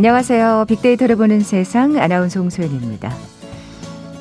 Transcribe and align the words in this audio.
안녕하세요. 0.00 0.64
빅데이터를 0.66 1.16
보는 1.16 1.40
세상 1.40 1.98
아나운서 1.98 2.40
홍소연입니다. 2.40 3.12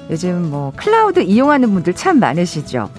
요즘 0.09 0.49
뭐 0.49 0.73
클라우드 0.75 1.21
이용하는 1.21 1.71
분들 1.71 1.93
참 1.93 2.19
많으시죠. 2.19 2.89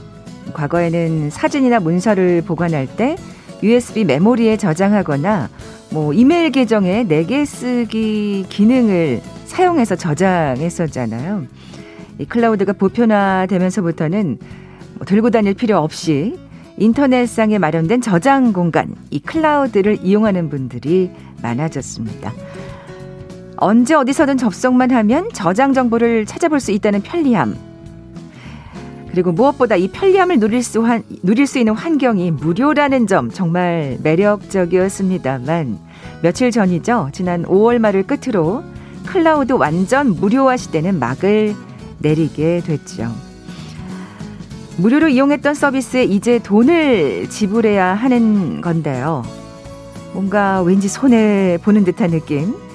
과거에는 0.54 1.28
사진이나 1.28 1.78
문서를 1.78 2.40
보관할 2.40 2.86
때 2.86 3.16
USB 3.62 4.06
메모리에 4.06 4.56
저장하거나 4.56 5.50
뭐 5.90 6.14
이메일 6.14 6.52
계정에 6.52 7.04
내게 7.04 7.44
쓰기 7.44 8.46
기능을 8.48 9.20
사용해서 9.44 9.96
저장했었잖아요. 9.96 11.44
이 12.18 12.24
클라우드가 12.24 12.72
보편화되면서부터는 12.72 14.38
뭐 14.94 15.04
들고 15.04 15.28
다닐 15.28 15.52
필요 15.52 15.76
없이 15.76 16.38
인터넷상에 16.78 17.58
마련된 17.58 18.00
저장 18.00 18.54
공간, 18.54 18.94
이 19.10 19.20
클라우드를 19.20 19.98
이용하는 20.02 20.48
분들이 20.48 21.10
많아졌습니다. 21.42 22.32
언제 23.60 23.94
어디서든 23.94 24.38
접속만 24.38 24.90
하면 24.90 25.28
저장 25.34 25.74
정보를 25.74 26.24
찾아볼 26.24 26.60
수 26.60 26.72
있다는 26.72 27.02
편리함. 27.02 27.54
그리고 29.10 29.32
무엇보다 29.32 29.76
이 29.76 29.88
편리함을 29.88 30.40
누릴 30.40 30.62
수, 30.62 30.84
한, 30.84 31.02
누릴 31.22 31.46
수 31.46 31.58
있는 31.58 31.74
환경이 31.74 32.30
무료라는 32.30 33.06
점 33.06 33.30
정말 33.30 33.98
매력적이었습니다만 34.02 35.78
며칠 36.22 36.50
전이죠. 36.50 37.10
지난 37.12 37.44
5월 37.44 37.78
말을 37.78 38.04
끝으로 38.04 38.64
클라우드 39.06 39.52
완전 39.52 40.14
무료화 40.14 40.56
시대는 40.56 40.98
막을 40.98 41.54
내리게 41.98 42.62
됐죠. 42.64 43.12
무료로 44.78 45.08
이용했던 45.08 45.54
서비스에 45.54 46.04
이제 46.04 46.38
돈을 46.38 47.28
지불해야 47.28 47.92
하는 47.92 48.62
건데요. 48.62 49.22
뭔가 50.14 50.62
왠지 50.62 50.88
손해 50.88 51.58
보는 51.62 51.84
듯한 51.84 52.12
느낌. 52.12 52.69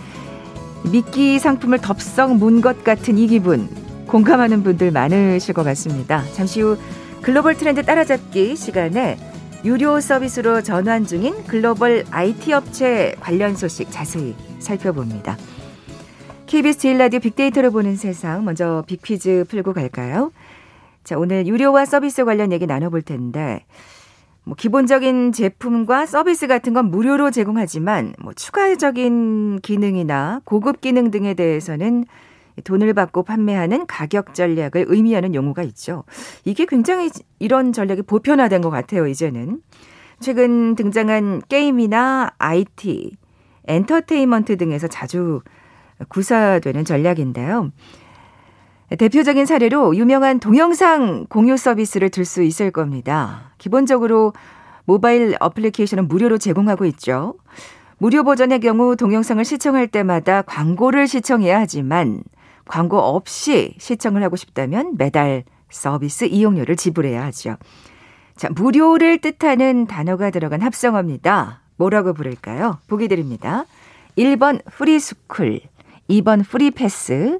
미끼 0.92 1.40
상품을 1.40 1.80
덥석 1.80 2.36
문 2.38 2.62
것 2.62 2.84
같은 2.84 3.18
이 3.18 3.28
기분. 3.28 3.68
공감하는 4.08 4.64
분들 4.64 4.92
많으실 4.92 5.54
것 5.54 5.64
같습니다. 5.64 6.24
잠시 6.34 6.62
후 6.62 6.78
글로벌 7.22 7.56
트렌드 7.56 7.84
따라잡기 7.84 8.56
시간에 8.56 9.18
유료 9.66 10.00
서비스로 10.00 10.62
전환 10.62 11.06
중인 11.06 11.44
글로벌 11.48 12.06
IT 12.12 12.54
업체 12.54 13.16
관련 13.20 13.56
소식 13.56 13.90
자세히 13.92 14.36
살펴봅니다. 14.60 15.38
KBS 16.46 16.78
제일 16.78 16.98
라디오 17.00 17.20
빅데이터를 17.20 17.72
보는 17.72 17.96
세상 17.96 18.46
먼저 18.46 18.84
빅퀴즈 18.86 19.46
풀고 19.50 19.74
갈까요? 19.74 20.32
자, 21.04 21.18
오늘 21.18 21.48
유료와 21.48 21.86
서비스 21.86 22.24
관련 22.26 22.52
얘기 22.52 22.68
나눠볼 22.68 23.02
텐데 23.02 23.66
뭐 24.46 24.56
기본적인 24.56 25.32
제품과 25.32 26.06
서비스 26.06 26.48
같은 26.48 26.74
건 26.74 26.92
무료로 26.92 27.32
제공하지만 27.32 28.14
뭐 28.22 28.32
추가적인 28.34 29.60
기능이나 29.62 30.42
고급 30.46 30.82
기능 30.82 31.10
등에 31.10 31.34
대해서는 31.34 32.06
돈을 32.64 32.94
받고 32.94 33.24
판매하는 33.24 33.86
가격 33.88 34.34
전략을 34.34 34.86
의미하는 34.88 35.36
용어가 35.36 35.64
있죠. 35.64 36.04
이게 36.46 36.66
굉장히 36.66 37.10
이런 37.40 37.74
전략이 37.74 38.04
보편화된 38.04 38.62
것 38.62 38.70
같아요, 38.70 39.08
이제는. 39.08 39.62
최근 40.22 40.76
등장한 40.76 41.42
게임이나 41.50 42.32
IT, 42.38 43.18
엔터테인먼트 43.68 44.58
등에서 44.58 44.88
자주 44.88 45.42
구사되는 46.08 46.86
전략인데요. 46.86 47.72
대표적인 48.98 49.46
사례로 49.46 49.96
유명한 49.96 50.40
동영상 50.40 51.26
공유 51.28 51.58
서비스를 51.58 52.10
들 52.10 52.26
수 52.26 52.44
있을 52.44 52.72
겁니다. 52.72 53.52
기본적으로 53.58 54.34
모바일 54.86 55.36
어플리케이션은 55.40 56.08
무료로 56.08 56.38
제공하고 56.38 56.86
있죠. 56.86 57.36
무료 57.98 58.24
버전의 58.24 58.60
경우 58.60 58.96
동영상을 58.96 59.44
시청할 59.44 59.88
때마다 59.88 60.42
광고를 60.44 61.08
시청해야 61.08 61.60
하지만 61.60 62.22
광고 62.66 63.00
없이 63.00 63.74
시청을 63.80 64.22
하고 64.24 64.36
싶다면 64.36 64.96
매달 64.98 65.44
서비스 65.70 66.26
이용료를 66.26 66.76
지불해야 66.76 67.24
하죠. 67.26 67.58
자, 68.36 68.50
무료를 68.50 69.20
뜻하는 69.20 69.88
단어가 69.88 70.30
들어간 70.30 70.62
합성어입니다. 70.62 71.62
뭐라고 71.78 72.14
부를까요? 72.14 72.80
보기 72.88 73.08
드립니다. 73.08 73.66
1번 74.18 74.64
프리스쿨, 74.66 75.62
2번 76.10 76.48
프리패스, 76.48 77.40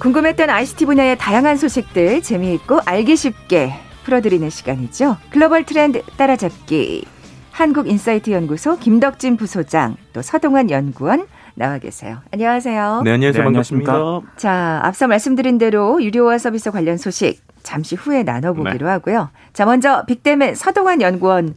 궁금했던 0.00 0.48
ICT 0.48 0.86
분야의 0.86 1.18
다양한 1.18 1.58
소식들 1.58 2.22
재미있고 2.22 2.80
알기 2.86 3.16
쉽게 3.16 3.74
풀어드리는 4.04 4.48
시간이죠. 4.48 5.18
글로벌 5.30 5.64
트렌드 5.64 6.02
따라잡기. 6.16 7.04
한국인사이트 7.52 8.30
연구소 8.30 8.78
김덕진 8.78 9.36
부소장, 9.36 9.96
또 10.14 10.22
서동환 10.22 10.70
연구원 10.70 11.26
나와 11.54 11.78
계세요. 11.78 12.18
안녕하세요. 12.32 13.02
네, 13.04 13.12
안녕하세요. 13.12 13.42
네, 13.42 13.44
반갑습니다. 13.44 13.92
자, 14.36 14.80
앞서 14.82 15.06
말씀드린 15.06 15.58
대로 15.58 16.02
유료화 16.02 16.38
서비스 16.38 16.70
관련 16.70 16.96
소식 16.96 17.40
잠시 17.62 17.94
후에 17.96 18.22
나눠보기로 18.22 18.86
네. 18.86 18.92
하고요. 18.92 19.30
자, 19.52 19.64
먼저 19.66 20.04
빅댐의 20.06 20.56
서동환 20.56 21.00
연구원 21.00 21.54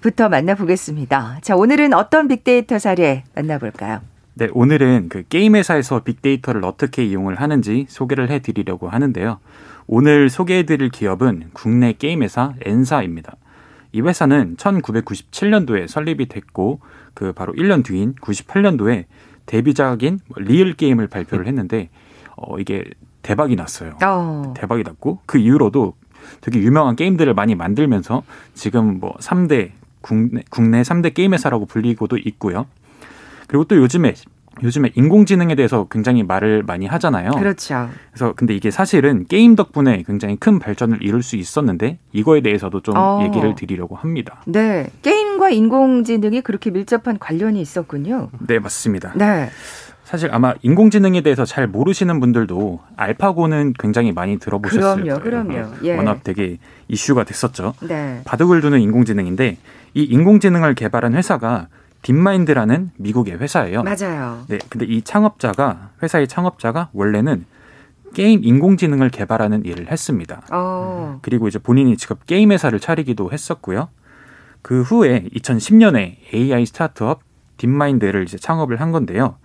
부터 0.00 0.28
만나보겠습니다. 0.28 1.38
자, 1.42 1.56
오늘은 1.56 1.94
어떤 1.94 2.28
빅데이터 2.28 2.78
사례 2.78 3.24
만나볼까요? 3.34 4.00
네, 4.34 4.48
오늘은 4.52 5.08
그 5.08 5.24
게임 5.28 5.56
회사에서 5.56 6.04
빅데이터를 6.04 6.64
어떻게 6.64 7.04
이용을 7.04 7.40
하는지 7.40 7.86
소개를 7.88 8.30
해드리려고 8.30 8.88
하는데요. 8.88 9.40
오늘 9.88 10.30
소개해드릴 10.30 10.90
기업은 10.90 11.50
국내 11.54 11.92
게임 11.92 12.22
회사 12.22 12.52
N사입니다. 12.64 13.36
이 13.90 14.00
회사는 14.00 14.56
1997년도에 14.56 15.88
설립이 15.88 16.26
됐고 16.26 16.80
그 17.14 17.32
바로 17.32 17.52
1년 17.54 17.84
뒤인 17.84 18.14
98년도에 18.16 19.06
데뷔작인 19.48 20.20
리얼 20.36 20.74
게임을 20.74 21.08
발표를 21.08 21.46
했는데 21.46 21.88
어 22.36 22.58
이게 22.60 22.84
대박이 23.22 23.56
났어요. 23.56 23.98
어. 24.04 24.54
대박이 24.56 24.84
났고 24.84 25.20
그 25.26 25.38
이후로도 25.38 25.94
되게 26.40 26.60
유명한 26.60 26.94
게임들을 26.94 27.34
많이 27.34 27.54
만들면서 27.54 28.22
지금 28.54 29.00
뭐 29.00 29.14
3대 29.18 29.70
국내 30.02 30.42
국내 30.50 30.82
3대 30.82 31.14
게임 31.14 31.34
회사라고 31.34 31.66
불리고도 31.66 32.18
있고요. 32.18 32.66
그리고 33.48 33.64
또 33.64 33.76
요즘에 33.76 34.14
요즘에 34.62 34.90
인공지능에 34.94 35.54
대해서 35.54 35.86
굉장히 35.90 36.22
말을 36.22 36.62
많이 36.62 36.86
하잖아요. 36.86 37.30
그렇죠. 37.32 37.88
그래서 38.10 38.32
근데 38.34 38.54
이게 38.54 38.70
사실은 38.70 39.26
게임 39.26 39.56
덕분에 39.56 40.02
굉장히 40.06 40.36
큰 40.36 40.58
발전을 40.58 41.02
이룰 41.02 41.22
수 41.22 41.36
있었는데 41.36 41.98
이거에 42.12 42.40
대해서도 42.40 42.80
좀 42.80 42.96
어. 42.96 43.22
얘기를 43.24 43.54
드리려고 43.54 43.96
합니다. 43.96 44.42
네. 44.46 44.88
게임과 45.02 45.50
인공지능이 45.50 46.40
그렇게 46.42 46.70
밀접한 46.70 47.18
관련이 47.18 47.60
있었군요. 47.60 48.30
네, 48.46 48.58
맞습니다. 48.58 49.12
네. 49.14 49.50
사실 50.08 50.30
아마 50.32 50.54
인공지능에 50.62 51.20
대해서 51.20 51.44
잘 51.44 51.66
모르시는 51.66 52.18
분들도 52.18 52.80
알파고는 52.96 53.74
굉장히 53.78 54.10
많이 54.10 54.38
들어보셨을 54.38 54.80
그럼요, 54.80 55.20
거예요. 55.20 55.20
그럼요. 55.20 55.74
예. 55.84 55.96
워낙 55.98 56.24
되게 56.24 56.56
이슈가 56.88 57.24
됐었죠. 57.24 57.74
네. 57.86 58.22
바둑을 58.24 58.62
두는 58.62 58.80
인공지능인데 58.80 59.58
이 59.92 60.02
인공지능을 60.02 60.74
개발한 60.74 61.12
회사가 61.14 61.68
딥마인드라는 62.02 62.92
미국의 62.96 63.38
회사예요. 63.38 63.82
맞아요. 63.82 64.44
네, 64.48 64.58
근데 64.68 64.86
이 64.86 65.02
창업자가 65.02 65.90
회사의 66.02 66.28
창업자가 66.28 66.90
원래는 66.92 67.44
게임 68.14 68.40
인공지능을 68.42 69.10
개발하는 69.10 69.64
일을 69.64 69.90
했습니다. 69.90 70.42
오. 70.50 70.54
어. 70.54 71.18
그리고 71.22 71.48
이제 71.48 71.58
본인이 71.58 71.96
직접 71.96 72.26
게임 72.26 72.52
회사를 72.52 72.80
차리기도 72.80 73.30
했었고요. 73.32 73.88
그 74.62 74.82
후에 74.82 75.24
2010년에 75.34 76.16
AI 76.34 76.66
스타트업 76.66 77.20
딥마인드를 77.58 78.24
이제 78.24 78.38
창업을 78.38 78.80
한 78.80 78.92
건데요. 78.92 79.36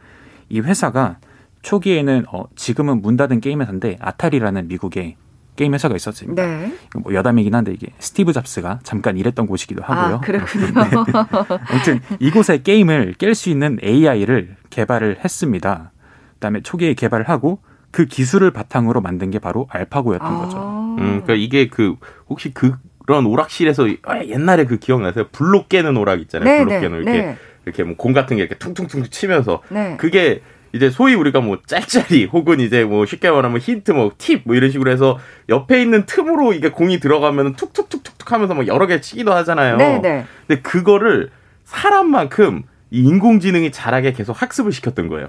이 0.50 0.60
회사가 0.60 1.18
초기에는 1.62 2.26
어 2.32 2.46
지금은 2.56 3.02
문 3.02 3.18
닫은 3.18 3.42
게임 3.42 3.62
회사인데 3.62 3.98
아타리라는 4.00 4.68
미국의 4.68 5.16
게임 5.56 5.74
회사가 5.74 5.96
있었습니다. 5.96 6.46
네. 6.46 6.74
뭐 6.96 7.14
여담이긴 7.14 7.54
한데 7.54 7.72
이게 7.74 7.88
스티브 8.00 8.34
잡스가 8.34 8.80
잠깐 8.84 9.18
일했던 9.18 9.46
곳이기도 9.46 9.84
하고요. 9.84 10.16
아, 10.16 10.20
그렇군요. 10.22 10.66
네. 10.74 11.60
아무튼 11.70 12.00
이곳에 12.20 12.62
게임을 12.62 13.16
깰 13.18 13.34
수 13.36 13.50
있는 13.50 13.78
AI를 13.84 14.56
개발을 14.70 15.20
했습니다. 15.24 15.92
그다음에 16.36 16.62
초기에 16.62 16.94
개발을 16.96 17.30
하고 17.30 17.60
그 17.92 18.06
기술을 18.06 18.52
바탕으로 18.52 19.02
만든 19.02 19.30
게 19.30 19.38
바로 19.40 19.68
알파고였던 19.70 20.28
아. 20.28 20.38
거죠. 20.40 20.58
음, 21.00 21.22
그러니까 21.24 21.34
이게 21.36 21.68
그 21.68 21.96
혹시 22.28 22.52
그런 22.54 23.26
오락실에서 23.28 23.88
아, 24.04 24.24
옛날에 24.26 24.66
그 24.66 24.80
기억나세요? 24.80 25.28
블록 25.32 25.70
깨는 25.70 25.96
오락 25.98 26.20
있잖아요. 26.22 26.50
네, 26.50 26.58
블록 26.64 26.70
네, 26.74 26.80
깨는 26.82 26.98
이렇게 27.04 27.22
네. 27.22 27.38
이렇게 27.66 27.84
뭐 27.84 27.96
공 27.96 28.12
같은 28.14 28.38
게 28.38 28.42
이렇게 28.44 28.58
퉁퉁퉁 28.58 29.04
치면서 29.10 29.62
네. 29.70 29.96
그게 29.98 30.42
이제 30.74 30.90
소위 30.90 31.14
우리가 31.14 31.40
뭐 31.40 31.60
짤짤이 31.66 32.26
혹은 32.34 32.60
이제 32.60 32.84
뭐 32.84 33.06
쉽게 33.06 33.30
말하면 33.30 33.60
힌트 33.60 33.92
뭐 33.92 34.12
팁 34.18 34.42
뭐 34.46 34.56
이런 34.56 34.72
식으로 34.72 34.92
해서 34.92 35.20
옆에 35.50 35.82
있는 35.82 36.06
틈으로 36.06 36.54
이게 36.54 36.70
공이 36.70 37.00
들어가면 37.00 37.56
툭툭툭툭툭 37.56 38.32
하면서 38.32 38.56
막 38.56 38.68
여러 38.68 38.88
개 38.88 39.00
치기도 39.00 39.34
하잖아요. 39.34 39.78
네, 39.78 40.00
네. 40.02 40.26
근데 40.48 40.62
그거를 40.62 41.30
사람만큼 41.66 42.64
이 42.92 43.04
인공지능이 43.04 43.72
잘하게 43.72 44.14
계속 44.14 44.42
학습을 44.42 44.72
시켰던 44.72 45.08
거예요. 45.10 45.28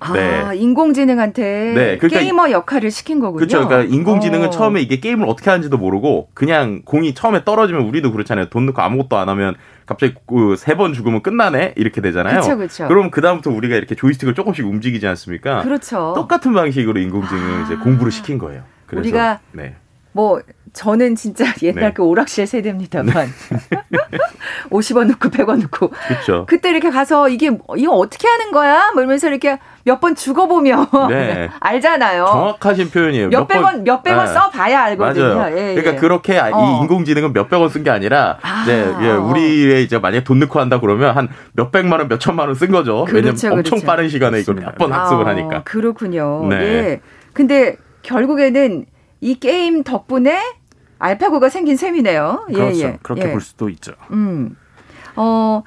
아, 0.00 0.12
네. 0.12 0.56
인공지능한테 0.56 1.42
네, 1.74 1.98
그러니까 1.98 2.20
게이머 2.20 2.50
역할을 2.50 2.90
시킨 2.90 3.20
거군요. 3.20 3.38
그렇죠. 3.46 3.66
그러니까 3.66 3.94
인공지능은 3.94 4.48
어. 4.48 4.50
처음에 4.50 4.80
이게 4.82 4.98
게임을 5.00 5.26
어떻게 5.28 5.50
하는지도 5.50 5.78
모르고 5.78 6.28
그냥 6.34 6.82
공이 6.84 7.14
처음에 7.14 7.44
떨어지면 7.44 7.82
우리도 7.82 8.12
그렇잖아요. 8.12 8.50
돈 8.50 8.66
넣고 8.66 8.82
아무것도 8.82 9.16
안 9.16 9.28
하면 9.28 9.54
갑자기 9.86 10.14
그 10.26 10.54
세 10.56 10.74
번 10.76 10.92
죽으면 10.94 11.22
끝나네 11.22 11.74
이렇게 11.76 12.00
되잖아요. 12.00 12.40
그쵸, 12.40 12.56
그쵸. 12.56 12.88
그럼 12.88 13.10
그 13.10 13.20
다음부터 13.20 13.50
우리가 13.50 13.76
이렇게 13.76 13.94
조이스틱을 13.94 14.34
조금씩 14.34 14.64
움직이지 14.66 15.06
않습니까? 15.06 15.62
그렇죠. 15.62 16.12
똑같은 16.16 16.52
방식으로 16.54 16.98
인공지능을 17.00 17.60
아. 17.60 17.64
이제 17.64 17.76
공부를 17.76 18.10
시킨 18.12 18.38
거예요. 18.38 18.62
그래서 18.86 19.00
우리가 19.00 19.40
네. 19.52 19.76
뭐 20.12 20.40
저는 20.72 21.16
진짜 21.16 21.44
옛날 21.62 21.84
네. 21.84 21.92
그 21.92 22.02
오락실 22.02 22.46
세대입니다만 22.46 23.28
50원 24.70 25.06
넣고 25.08 25.28
100원 25.28 25.60
넣고 25.62 25.90
그렇죠. 26.08 26.46
그때 26.48 26.70
이렇게 26.70 26.90
가서 26.90 27.28
이게 27.28 27.46
이거 27.76 27.92
어떻게 27.92 28.26
하는 28.28 28.52
거야? 28.52 28.90
뭐 28.92 29.02
이러면서 29.02 29.28
이렇게 29.28 29.58
몇 29.86 30.00
번 30.00 30.14
죽어보면 30.14 30.86
네. 31.10 31.50
알잖아요. 31.60 32.24
정확하신 32.26 32.90
표현이에요. 32.90 33.28
몇백 33.28 33.60
번- 33.60 33.64
원 33.64 33.84
몇백 33.84 34.16
원 34.16 34.26
네. 34.26 34.32
써봐야 34.32 34.82
알거든요. 34.84 35.34
맞아요. 35.36 35.56
예, 35.58 35.70
예. 35.70 35.74
그러니까 35.74 36.00
그렇게 36.00 36.38
아- 36.38 36.50
어. 36.52 36.64
이 36.78 36.80
인공지능은 36.82 37.32
몇백 37.34 37.60
원 37.60 37.68
쓴 37.70 37.84
게 37.84 37.90
아니라 37.90 38.38
아. 38.42 38.62
이제 38.62 38.92
예, 39.02 39.10
우리의 39.10 39.84
이제 39.84 39.98
만약에 39.98 40.24
돈 40.24 40.38
넣고 40.40 40.58
한다 40.58 40.80
그러면 40.80 41.14
한 41.16 41.28
몇백만 41.52 42.00
원, 42.00 42.08
몇천만 42.08 42.48
원 42.48 42.56
쓴 42.56 42.70
거죠. 42.70 43.04
왜냐면 43.12 43.34
그렇죠, 43.36 43.48
엄청 43.52 43.62
그렇죠. 43.78 43.86
빠른 43.86 44.08
시간에 44.08 44.40
이걸. 44.40 44.54
몇 44.56 44.74
번 44.76 44.92
학습을 44.92 45.26
아, 45.26 45.30
하니까. 45.30 45.62
그렇군요. 45.64 46.46
네. 46.48 46.56
예. 46.56 47.00
근데 47.34 47.76
결국에는 48.02 48.86
이 49.20 49.34
게임 49.38 49.82
덕분에 49.82 50.40
알파고가 50.98 51.48
생긴 51.50 51.76
셈이네요. 51.76 52.46
예, 52.50 52.54
그렇죠. 52.54 52.80
예. 52.80 52.98
그렇게 53.02 53.28
예. 53.28 53.32
볼 53.32 53.40
수도 53.42 53.68
있죠. 53.68 53.92
음. 54.10 54.56
어, 55.16 55.62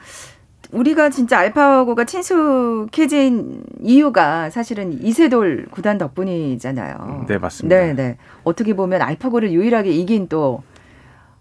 우리가 0.72 1.10
진짜 1.10 1.40
알파고가 1.40 2.04
친숙해진 2.04 3.64
이유가 3.82 4.50
사실은 4.50 4.94
이세돌 5.04 5.68
구단 5.72 5.98
덕분이잖아요. 5.98 7.26
네, 7.28 7.38
맞습니다. 7.38 7.76
네, 7.76 7.94
네. 7.94 8.18
어떻게 8.44 8.74
보면 8.76 9.02
알파고를 9.02 9.52
유일하게 9.52 9.92
이긴 9.92 10.28
또 10.28 10.64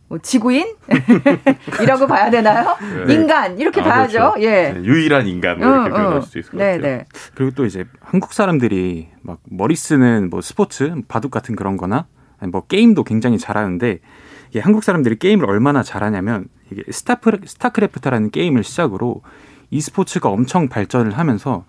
뭐 0.09 0.19
지구인? 0.19 0.77
이라고 1.83 2.07
봐야 2.07 2.31
되나요? 2.31 2.77
네. 3.07 3.15
인간 3.15 3.59
이렇게 3.59 3.81
아, 3.81 3.85
봐야죠. 3.85 4.19
그렇죠. 4.35 4.43
예. 4.43 4.73
네, 4.73 4.85
유일한 4.85 5.27
인간 5.27 5.59
뭐 5.59 5.67
이렇게 5.67 5.89
응, 5.89 5.95
표현할 5.95 6.17
응. 6.17 6.21
수도 6.23 6.39
있을 6.39 6.51
것 6.53 6.59
네, 6.59 6.77
같아요. 6.77 6.97
네. 6.99 7.05
그리고 7.35 7.51
또 7.57 7.65
이제 7.67 7.85
한국 8.01 8.33
사람들이 8.33 9.09
막 9.23 9.41
머리 9.51 9.75
쓰는 9.75 10.31
뭐 10.31 10.41
스포츠, 10.43 10.95
바둑 11.09 11.33
같은 11.33 11.57
그런 11.57 11.77
거나 11.77 12.07
뭐 12.53 12.63
게임도 12.67 13.03
굉장히 13.03 13.39
잘하는데 13.39 13.99
이게 14.51 14.61
한국 14.61 14.85
사람들이 14.85 15.17
게임을 15.19 15.49
얼마나 15.49 15.83
잘하냐면 15.83 16.49
이게 16.71 16.83
스타프, 16.91 17.41
스타크래프트라는 17.47 18.31
게임을 18.31 18.65
시작으로 18.65 19.23
e스포츠가 19.71 20.29
엄청 20.29 20.69
발전을 20.69 21.19
하면서 21.19 21.65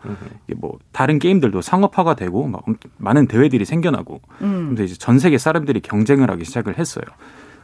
이게 0.47 0.55
뭐 0.59 0.77
다른 0.91 1.17
게임들도 1.17 1.61
상업화가 1.61 2.15
되고 2.15 2.47
막 2.47 2.61
엄- 2.67 2.75
많은 2.97 3.27
대회들이 3.27 3.65
생겨나고 3.65 4.21
음. 4.41 4.67
근데 4.69 4.83
이제 4.85 4.95
전 4.95 5.17
세계 5.19 5.37
사람들이 5.37 5.79
경쟁을 5.81 6.29
하기 6.31 6.45
시작을 6.45 6.77
했어요. 6.77 7.03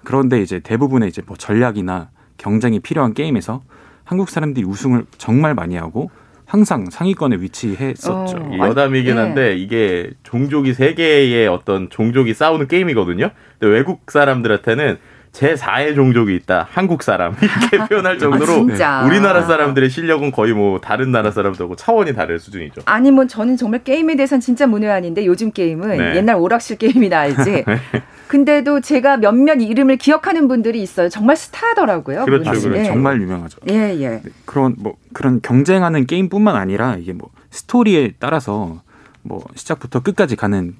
그런데 0.03 0.41
이제 0.41 0.59
대부분의 0.59 1.09
이제 1.09 1.21
뭐 1.25 1.37
전략이나 1.37 2.09
경쟁이 2.37 2.79
필요한 2.79 3.13
게임에서 3.13 3.61
한국 4.03 4.29
사람들이 4.29 4.65
우승을 4.65 5.05
정말 5.17 5.53
많이 5.53 5.75
하고 5.75 6.09
항상 6.53 6.85
상위권에 6.91 7.37
위치했었죠. 7.37 8.37
어. 8.37 8.51
이 8.53 8.59
여담이긴 8.59 9.15
예. 9.15 9.19
한데 9.19 9.55
이게 9.57 10.11
종족이 10.21 10.75
세 10.75 10.93
개의 10.93 11.47
어떤 11.47 11.89
종족이 11.89 12.35
싸우는 12.35 12.67
게임이거든요. 12.67 13.31
근데 13.57 13.73
외국 13.73 14.11
사람들한테는 14.11 14.99
제 15.31 15.55
4의 15.55 15.95
종족이 15.95 16.35
있다. 16.35 16.67
한국 16.69 17.01
사람 17.01 17.35
이렇게 17.41 17.89
표현할 17.89 18.19
정도로 18.19 18.67
아. 18.83 19.03
우리나라 19.03 19.41
사람들의 19.41 19.89
실력은 19.89 20.31
거의 20.31 20.53
뭐 20.53 20.79
다른 20.79 21.11
나라 21.11 21.31
사람들하고 21.31 21.75
차원이 21.75 22.13
다를 22.13 22.37
수준이죠. 22.37 22.81
아니 22.85 23.09
뭐 23.09 23.25
저는 23.25 23.57
정말 23.57 23.83
게임에 23.83 24.15
대해서는 24.15 24.39
진짜 24.39 24.67
문외한인데 24.67 25.25
요즘 25.25 25.51
게임은 25.51 25.97
네. 25.97 26.17
옛날 26.17 26.35
오락실 26.35 26.77
게임이나 26.77 27.19
알지. 27.19 27.65
근데도 28.27 28.81
제가 28.81 29.17
몇몇 29.17 29.61
이름을 29.61 29.97
기억하는 29.97 30.47
분들이 30.47 30.81
있어요. 30.81 31.09
정말 31.09 31.35
스타더라고요. 31.35 32.25
그렇죠. 32.25 32.51
그렇죠. 32.51 32.77
예. 32.77 32.85
정말 32.85 33.21
유명하죠. 33.21 33.59
예, 33.69 33.95
예. 33.99 34.09
네, 34.09 34.23
그런 34.45 34.75
뭐 34.77 34.95
그런 35.13 35.41
경쟁하는 35.41 36.05
게임뿐만 36.05 36.55
아니라 36.55 36.95
이게 36.95 37.13
뭐 37.13 37.29
스토리에 37.51 38.13
따라서 38.19 38.81
뭐 39.21 39.43
시작부터 39.55 40.01
끝까지 40.01 40.35
가는 40.35 40.75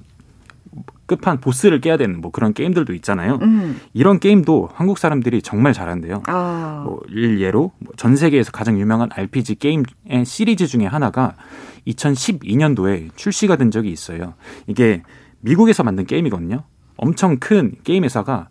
끝판 1.06 1.40
보스를 1.40 1.80
깨야 1.80 1.96
되는 1.96 2.20
뭐 2.20 2.30
그런 2.30 2.54
게임들도 2.54 2.92
있잖아요. 2.94 3.38
음. 3.42 3.80
이런 3.92 4.18
게임도 4.18 4.70
한국 4.72 4.98
사람들이 4.98 5.42
정말 5.42 5.72
잘한대요. 5.72 6.22
아. 6.26 6.82
뭐 6.84 7.00
일예로 7.08 7.72
뭐전 7.78 8.16
세계에서 8.16 8.52
가장 8.52 8.78
유명한 8.78 9.10
RPG 9.12 9.56
게임의 9.56 9.84
시리즈 10.24 10.66
중에 10.66 10.86
하나가 10.86 11.34
2012년도에 11.86 13.10
출시가 13.16 13.56
된 13.56 13.70
적이 13.70 13.90
있어요. 13.90 14.34
이게 14.66 15.02
미국에서 15.40 15.82
만든 15.82 16.06
게임이거든요. 16.06 16.64
엄청 16.96 17.38
큰 17.38 17.72
게임 17.84 18.04
회사가 18.04 18.48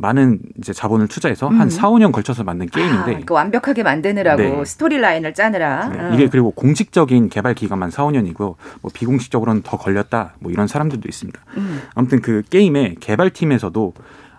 많은 0.00 0.40
이제 0.58 0.72
자본을 0.72 1.08
투자해서 1.08 1.48
음. 1.48 1.60
한 1.60 1.68
4, 1.68 1.90
5년 1.90 2.10
걸쳐서 2.10 2.42
만든 2.42 2.66
게임인데 2.66 3.16
아, 3.16 3.20
그 3.26 3.34
완벽하게 3.34 3.82
만드느라고 3.82 4.42
네. 4.42 4.64
스토리 4.64 4.98
라인을 4.98 5.34
짜느라. 5.34 5.88
네, 5.88 6.00
어. 6.00 6.14
이게 6.14 6.28
그리고 6.28 6.50
공식적인 6.52 7.28
개발 7.28 7.54
기간만 7.54 7.90
4, 7.90 8.04
5년이고 8.04 8.56
뭐 8.80 8.90
비공식적으로는 8.92 9.62
더 9.62 9.76
걸렸다. 9.76 10.34
뭐 10.40 10.50
이런 10.50 10.66
사람들도 10.66 11.06
있습니다. 11.06 11.38
음. 11.58 11.82
아무튼 11.94 12.22
그 12.22 12.42
게임의 12.48 12.96
개발팀에서도 13.00 13.92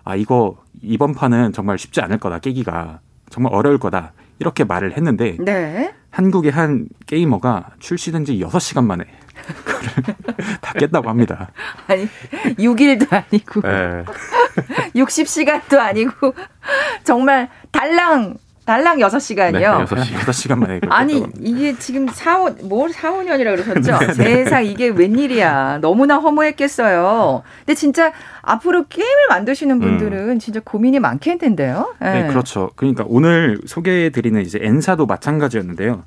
아 0.04 0.16
이거 0.16 0.56
이번 0.82 1.14
판은 1.14 1.52
정말 1.52 1.78
쉽지 1.78 2.00
않을 2.00 2.18
거다. 2.18 2.40
깨기가 2.40 2.98
정말 3.30 3.54
어려울 3.54 3.78
거다. 3.78 4.12
이렇게 4.40 4.64
말을 4.64 4.96
했는데 4.96 5.36
네. 5.38 5.94
한국의 6.10 6.50
한 6.50 6.88
게이머가 7.06 7.70
출시된 7.78 8.24
지 8.24 8.38
6시간 8.40 8.84
만에 8.84 9.04
그걸 9.82 10.14
다 10.60 10.72
깼다고 10.74 11.08
합니다. 11.08 11.50
아니 11.88 12.08
6일도 12.58 13.12
아니고 13.12 13.62
예. 13.68 14.04
60시간도 14.94 15.78
아니고 15.78 16.34
정말 17.04 17.48
달랑 17.70 18.36
달랑 18.64 18.98
6시간이요. 18.98 19.52
네, 19.54 19.62
여섯 19.64 20.04
시간. 20.04 20.20
6시간 20.22 20.58
만에 20.58 20.80
아니. 20.88 21.24
이게 21.40 21.76
지금 21.76 22.06
4, 22.06 22.38
5, 22.42 22.50
뭘 22.62 22.92
4, 22.92 23.10
5년이라 23.10 23.56
그러셨죠? 23.64 24.12
세상 24.14 24.64
이게 24.64 24.88
웬일이야. 24.88 25.78
너무나 25.80 26.18
허무했겠어요. 26.18 27.42
근데 27.58 27.74
진짜 27.74 28.12
앞으로 28.40 28.86
게임을 28.88 29.26
만드시는 29.30 29.80
분들은 29.80 30.38
진짜 30.38 30.60
고민이 30.64 31.00
많겠는데요. 31.00 31.94
네, 32.00 32.28
그렇죠. 32.28 32.70
그러니까 32.76 33.04
오늘 33.08 33.60
소개해드리는 33.66 34.40
이제 34.42 34.60
엔사도 34.62 35.06
마찬가지였는데요. 35.06 36.04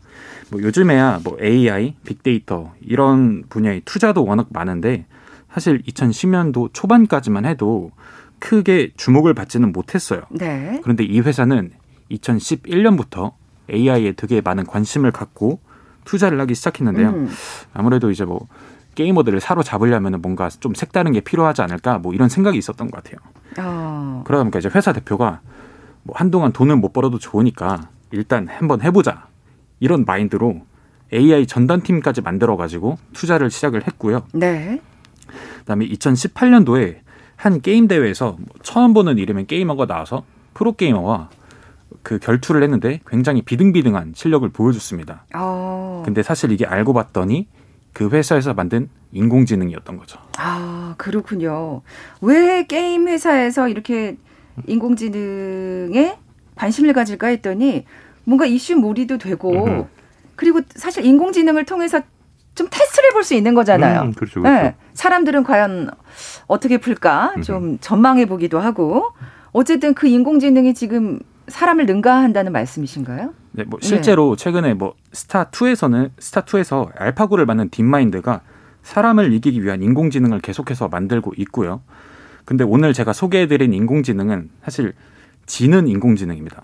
뭐 0.50 0.62
요즘에야 0.62 1.22
뭐 1.24 1.38
AI, 1.42 1.96
빅데이터 2.06 2.74
이런 2.82 3.44
분야의 3.50 3.82
투자도 3.86 4.26
워낙 4.26 4.48
많은데 4.52 5.06
사실 5.52 5.82
2010년도 5.84 6.70
초반까지만 6.74 7.46
해도 7.46 7.92
크게 8.40 8.92
주목을 8.98 9.34
받지는 9.34 9.72
못했어요. 9.72 10.22
네. 10.30 10.80
그런데 10.84 11.04
이 11.04 11.20
회사는 11.20 11.72
2011년부터 12.12 13.34
AI에 13.72 14.14
되게 14.14 14.42
많은 14.42 14.66
관심을 14.66 15.12
갖고 15.12 15.60
투자를 16.04 16.40
하기 16.42 16.54
시작했는데요. 16.54 17.10
음. 17.10 17.30
아무래도 17.74 18.12
이제 18.12 18.26
뭐 18.26 18.48
게이머들을 18.94 19.40
사로잡으려면 19.40 20.22
뭔가 20.22 20.50
좀 20.50 20.74
색다른 20.76 21.12
게 21.12 21.22
필요하지 21.22 21.62
않을까 21.62 22.00
뭐 22.00 22.14
이런 22.14 22.30
생각이 22.30 22.58
있었던 22.58 22.90
것 22.92 23.04
같아요. 23.04 23.20
어. 23.58 24.24
그러다 24.26 24.44
보니까 24.44 24.60
이제 24.60 24.70
회사 24.74 24.94
대표가 24.94 25.42
뭐 26.04 26.16
한동안 26.18 26.52
돈을 26.54 26.76
못 26.76 26.94
벌어도 26.94 27.18
좋으니까 27.18 27.90
일단 28.12 28.48
한번 28.48 28.82
해보자 28.82 29.28
이런 29.86 30.04
마인드로 30.04 30.62
AI 31.14 31.46
전담팀까지 31.46 32.22
만들어 32.22 32.58
가지고 32.58 32.98
투자를 33.14 33.52
시작을 33.52 33.86
했고요. 33.86 34.26
네. 34.34 34.82
그다음에 35.60 35.88
2018년도에 35.88 36.98
한 37.36 37.62
게임 37.62 37.88
대회에서 37.88 38.36
뭐 38.40 38.48
처음 38.64 38.96
보는 38.96 39.20
이름의 39.20 39.46
게이머가 39.46 39.86
나와서 39.86 40.24
프로 40.56 40.74
게이머와 40.74 41.30
그 42.02 42.18
결투를 42.18 42.64
했는데 42.64 43.00
굉장히 43.06 43.44
비등비등한 43.44 44.14
실력을 44.16 44.50
보여줬습니다. 44.50 45.26
어. 45.36 46.02
근데 46.04 46.24
사실 46.24 46.52
이게 46.52 46.66
알고 46.66 46.94
봤더니 46.94 47.48
그 47.94 48.10
회사에서 48.10 48.56
만든 48.56 48.90
인공지능이었던 49.12 49.98
거죠. 49.98 50.20
아, 50.40 50.96
그렇군요. 50.98 51.84
왜 52.22 52.66
게임 52.66 53.08
회사에서 53.08 53.70
이렇게 53.70 54.18
인공지능에 54.66 56.18
관심을 56.56 56.94
가질까 56.94 57.28
했더니 57.28 57.86
뭔가 58.26 58.46
이슈 58.46 58.76
몰이도 58.76 59.18
되고 59.18 59.52
음흠. 59.66 59.86
그리고 60.36 60.62
사실 60.76 61.06
인공지능을 61.06 61.66
통해서 61.66 62.02
좀 62.56 62.68
테스트를 62.70 63.10
해볼 63.10 63.24
수 63.24 63.34
있는 63.34 63.54
거잖아요. 63.54 64.02
음, 64.02 64.14
그렇죠, 64.14 64.42
그렇죠. 64.42 64.64
네, 64.64 64.76
사람들은 64.94 65.44
과연 65.44 65.92
어떻게 66.48 66.78
풀까 66.78 67.36
좀 67.44 67.78
전망해 67.80 68.26
보기도 68.26 68.60
하고 68.60 69.12
어쨌든 69.52 69.94
그 69.94 70.08
인공지능이 70.08 70.74
지금 70.74 71.20
사람을 71.48 71.86
능가한다는 71.86 72.52
말씀이신가요? 72.52 73.34
네, 73.52 73.64
뭐 73.66 73.80
실제로 73.82 74.36
최근에 74.36 74.74
뭐 74.74 74.96
스타 75.14 75.46
2에서는 75.46 76.12
스타 76.18 76.42
2에서 76.42 76.90
알파고를 76.96 77.46
만든 77.46 77.70
딥마인드가 77.70 78.42
사람을 78.84 79.34
이기기 79.34 79.64
위한 79.64 79.82
인공지능을 79.82 80.40
계속해서 80.40 80.88
만들고 80.90 81.34
있고요. 81.38 81.82
근데 82.46 82.64
오늘 82.64 82.94
제가 82.94 83.14
소개해드린 83.14 83.74
인공지능은 83.74 84.50
사실 84.64 84.94
지는 85.46 85.88
인공지능입니다. 85.88 86.64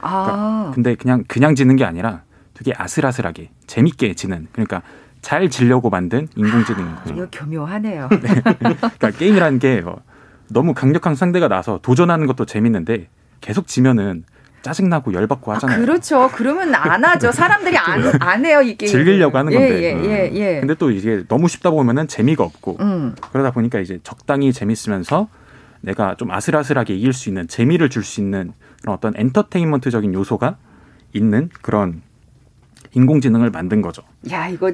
아, 0.00 0.70
근데 0.74 0.94
그냥 0.94 1.24
그냥 1.28 1.54
지는 1.54 1.76
게 1.76 1.84
아니라 1.84 2.22
되게 2.54 2.72
아슬아슬하게 2.76 3.50
재밌게 3.66 4.14
지는 4.14 4.48
그러니까 4.52 4.82
잘 5.22 5.48
지려고 5.50 5.90
만든 5.90 6.28
인공지능인 6.36 6.94
거죠. 6.96 7.14
이거 7.14 7.26
교묘하네요. 7.30 8.08
그러니까 8.58 9.10
게임이라는 9.10 9.58
게 9.58 9.82
어, 9.84 9.96
너무 10.48 10.74
강력한 10.74 11.14
상대가 11.14 11.48
나서 11.48 11.78
도전하는 11.82 12.26
것도 12.26 12.44
재밌는데 12.46 13.08
계속 13.40 13.66
지면은 13.66 14.24
짜증나고 14.62 15.12
열받고 15.14 15.52
아, 15.52 15.56
하잖아요. 15.56 15.80
그렇죠. 15.80 16.28
그러면 16.34 16.74
안 16.74 17.04
하죠. 17.04 17.30
사람들이 17.30 17.76
안, 17.78 18.02
안 18.20 18.44
해요, 18.44 18.60
이 18.60 18.76
게임. 18.76 18.90
즐기려고 18.90 19.38
하는 19.38 19.52
건데. 19.52 19.82
예, 19.82 19.96
예, 19.96 20.04
예. 20.04 20.30
예. 20.34 20.60
근데 20.60 20.74
또 20.74 20.90
이게 20.90 21.22
너무 21.28 21.46
쉽다 21.48 21.70
보면은 21.70 22.08
재미가 22.08 22.42
없고 22.42 22.76
음. 22.80 23.14
그러다 23.32 23.52
보니까 23.52 23.78
이제 23.78 24.00
적당히 24.02 24.52
재밌으면서 24.52 25.28
내가 25.80 26.16
좀 26.16 26.30
아슬아슬하게 26.32 26.94
이길 26.94 27.12
수 27.12 27.28
있는 27.28 27.46
재미를 27.46 27.88
줄 27.88 28.02
수 28.02 28.20
있는 28.20 28.52
그런 28.82 28.94
어떤 28.94 29.12
엔터테인먼트적인 29.16 30.14
요소가 30.14 30.56
있는 31.12 31.48
그런 31.62 32.02
인공지능을 32.94 33.50
만든 33.50 33.82
거죠. 33.82 34.02
야, 34.30 34.48
이거 34.48 34.72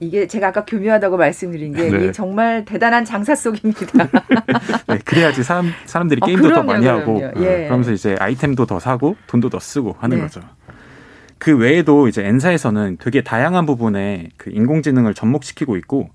이게 0.00 0.28
제가 0.28 0.48
아까 0.48 0.64
교묘하다고 0.64 1.16
말씀드린 1.16 1.72
게 1.72 1.90
네. 1.90 2.12
정말 2.12 2.64
대단한 2.64 3.04
장사 3.04 3.34
속입니다. 3.34 4.08
네, 4.86 4.98
그래야지 5.04 5.42
사람 5.42 5.70
사람들이 5.86 6.20
아, 6.22 6.26
게임도 6.26 6.48
더 6.48 6.48
그럼요, 6.62 6.66
많이 6.72 6.86
하고 6.86 7.14
그럼요. 7.14 7.44
예. 7.44 7.64
그러면서 7.64 7.92
이제 7.92 8.14
아이템도 8.18 8.66
더 8.66 8.78
사고 8.78 9.16
돈도 9.26 9.50
더 9.50 9.58
쓰고 9.58 9.96
하는 9.98 10.18
네. 10.18 10.22
거죠. 10.22 10.40
그 11.38 11.56
외에도 11.56 12.06
이제 12.08 12.24
엔사에서는 12.24 12.98
되게 13.00 13.22
다양한 13.22 13.66
부분에 13.66 14.30
그 14.36 14.50
인공지능을 14.52 15.14
접목시키고 15.14 15.76
있고 15.76 16.10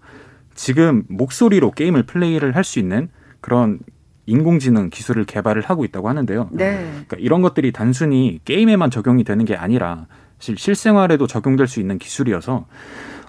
지금 0.53 1.03
목소리로 1.10 1.72
게임을 1.72 2.03
플레이를 2.03 2.56
할 2.56 2.63
수 2.63 2.80
있는 2.80 3.10
그런 3.42 3.80
인공지능 4.25 4.89
기술을 4.89 5.25
개발을 5.25 5.63
하고 5.63 5.86
있다고 5.86 6.10
하는데요. 6.10 6.50
네. 6.51 6.75
그러니까 6.92 7.18
이런 7.20 7.42
것들이 7.42 7.72
단순히 7.72 8.39
게임에만 8.46 8.89
적용이 8.92 9.24
되는 9.24 9.44
게 9.46 9.56
아니라 9.56 10.08
실, 10.39 10.58
실생활에도 10.58 11.27
적용될 11.27 11.68
수 11.68 11.80
있는 11.80 11.98
기술이어서 11.98 12.65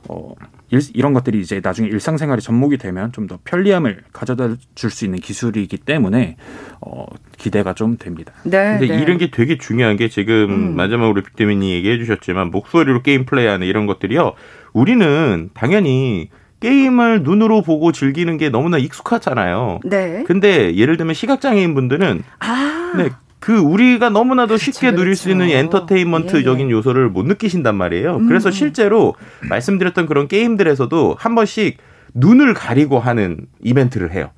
어, 0.09 0.35
일, 0.71 0.81
이런 0.93 1.15
것들이 1.15 1.41
이제 1.41 1.61
나중에 1.63 1.89
일상생활에 1.89 2.41
접목이 2.41 2.77
되면 2.77 3.11
좀 3.13 3.27
더 3.27 3.39
편리함을 3.43 4.03
가져다 4.13 4.55
줄 4.75 4.91
수 4.91 5.07
있는 5.07 5.19
기술이기 5.19 5.79
때문에 5.79 6.37
어, 6.83 7.07
기대가 7.39 7.73
좀 7.73 7.97
됩니다. 7.97 8.33
네. 8.45 8.79
근데 8.79 8.95
네. 8.95 9.03
이런 9.03 9.17
게 9.17 9.31
되게 9.31 9.57
중요한 9.57 9.97
게 9.97 10.09
지금 10.09 10.51
음. 10.51 10.77
마지막으로 10.77 11.23
빅데민이 11.23 11.73
얘기해 11.73 11.99
주셨지만 11.99 12.51
목소리로 12.51 13.03
게임 13.03 13.25
플레이하는 13.25 13.67
이런 13.67 13.87
것들이요. 13.87 14.35
우리는 14.75 15.49
당연히 15.55 16.29
게임을 16.65 17.23
눈으로 17.25 17.61
보고 17.61 17.93
즐기는 17.93 18.35
게 18.39 18.49
너무나 18.49 18.79
익숙하잖아요. 18.79 19.81
네. 19.85 20.25
근데 20.27 20.75
예를 20.75 20.97
들면 20.97 21.15
시각장애인 21.15 21.75
분들은 21.75 22.23
아. 22.41 22.93
네, 22.97 23.11
그 23.39 23.59
우리가 23.59 24.09
너무나도 24.09 24.57
쉽게 24.57 24.87
그렇죠, 24.89 24.97
누릴 24.97 25.15
수 25.15 25.29
있는 25.31 25.49
그렇죠. 25.49 25.59
엔터테인먼트적인 25.59 26.67
예, 26.67 26.71
예. 26.71 26.73
요소를 26.73 27.11
못 27.11 27.27
느끼신단 27.27 27.75
말이에요. 27.75 28.17
음. 28.17 28.29
그래서 28.29 28.51
실제로 28.51 29.15
말씀드렸던 29.47 30.07
그런 30.07 30.27
게임들에서도 30.27 31.17
한 31.19 31.35
번씩 31.35 31.77
눈을 32.15 32.55
가리고 32.55 32.99
하는 32.99 33.41
이벤트를 33.63 34.13
해요. 34.13 34.31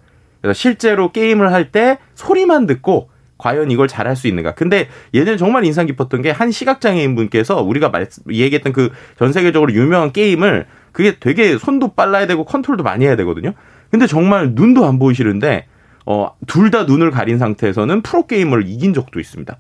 그래서 0.43 0.55
실제로 0.59 1.13
게임을 1.13 1.53
할 1.53 1.71
때 1.71 1.99
소리만 2.17 2.67
듣고 2.67 3.09
과연 3.39 3.71
이걸 3.71 3.87
잘할 3.89 4.17
수 4.17 4.29
있는가. 4.29 4.55
근데 4.55 4.89
예전에 5.15 5.37
정말 5.37 5.65
인상 5.65 5.87
깊었던 5.87 6.23
게 6.23 6.31
한 6.31 6.51
시각장애인 6.51 7.15
분께서 7.15 7.63
우리가 7.63 7.89
말, 7.91 8.09
얘기했던 8.31 8.73
그 8.73 8.91
전 9.19 9.33
세계적으로 9.33 9.73
유명한 9.73 10.13
게임을 10.13 10.67
그게 10.93 11.19
되게 11.21 11.59
손도 11.59 11.95
빨라야 11.95 12.27
되고 12.27 12.45
컨트롤도 12.45 12.83
많이 12.83 13.05
해야 13.05 13.17
되거든요. 13.17 13.53
근데 13.91 14.07
정말 14.07 14.53
눈도 14.55 14.87
안 14.87 14.99
보이시는데 14.99 15.67
어, 16.07 16.31
둘 16.47 16.71
다 16.71 16.85
눈을 16.85 17.11
가린 17.11 17.39
상태에서는 17.39 18.03
프로게임을 18.03 18.65
이긴 18.69 18.95
적도 18.95 19.21
있습니다. 19.21 19.57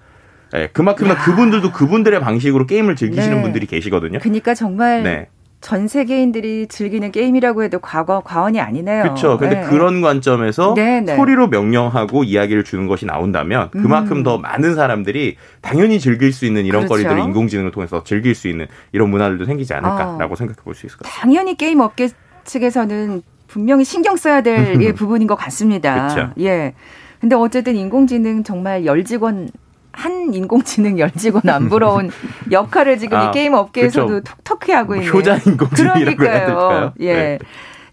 예, 0.54 0.68
그만큼 0.72 1.08
야. 1.08 1.16
그분들도 1.16 1.72
그분들의 1.72 2.20
방식으로 2.20 2.66
게임을 2.66 2.94
즐기시는 2.96 3.36
네. 3.38 3.42
분들이 3.42 3.66
계시거든요. 3.66 4.20
그러니까 4.20 4.54
정말 4.54 5.02
네. 5.02 5.28
전 5.60 5.88
세계인들이 5.88 6.66
즐기는 6.68 7.10
게임이라고 7.10 7.64
해도 7.64 7.78
과거 7.80 8.20
과언이 8.20 8.60
아니네요. 8.60 9.02
그렇죠. 9.02 9.36
근데 9.38 9.60
네. 9.62 9.66
그런 9.66 10.00
관점에서 10.00 10.74
네, 10.74 11.00
네. 11.00 11.16
소리로 11.16 11.48
명령하고 11.48 12.24
이야기를 12.24 12.62
주는 12.62 12.86
것이 12.86 13.04
나온다면 13.06 13.70
그만큼 13.70 14.18
음. 14.18 14.22
더 14.22 14.38
많은 14.38 14.74
사람들이 14.74 15.36
당연히 15.62 15.98
즐길 15.98 16.32
수 16.32 16.44
있는 16.46 16.66
이런 16.66 16.82
그렇죠. 16.86 16.94
거리들을 17.02 17.18
인공지능을 17.28 17.70
통해서 17.72 18.04
즐길 18.04 18.34
수 18.34 18.48
있는 18.48 18.66
이런 18.92 19.10
문화들도 19.10 19.44
생기지 19.44 19.74
않을까라고 19.74 20.34
어. 20.34 20.36
생각해 20.36 20.58
볼 20.62 20.74
수 20.74 20.86
있을 20.86 20.98
것 20.98 21.04
같아요. 21.04 21.20
당연히 21.22 21.56
게임 21.56 21.80
업계 21.80 22.08
측에서는 22.44 23.22
분명히 23.48 23.84
신경 23.84 24.16
써야 24.16 24.42
될 24.42 24.80
예, 24.82 24.92
부분인 24.92 25.26
것 25.26 25.34
같습니다. 25.36 26.08
그쵸. 26.08 26.30
예. 26.40 26.74
근데 27.20 27.34
어쨌든 27.34 27.74
인공지능 27.76 28.44
정말 28.44 28.84
열직원 28.84 29.48
한 29.96 30.32
인공지능 30.34 30.98
열직원 31.00 31.48
안 31.48 31.68
부러운 31.68 32.10
역할을 32.50 32.98
지금 32.98 33.18
아, 33.18 33.28
이 33.28 33.32
게임 33.32 33.54
업계에서도 33.54 34.06
그쵸. 34.06 34.34
톡톡히 34.44 34.72
하고 34.72 34.94
뭐 34.94 34.96
있는. 34.96 35.12
효자 35.12 35.38
인공지능이라고 35.46 36.22
해야 36.22 36.44
그러니까요. 36.44 36.46
될까요? 36.46 36.92
예. 37.00 37.14
네. 37.14 37.38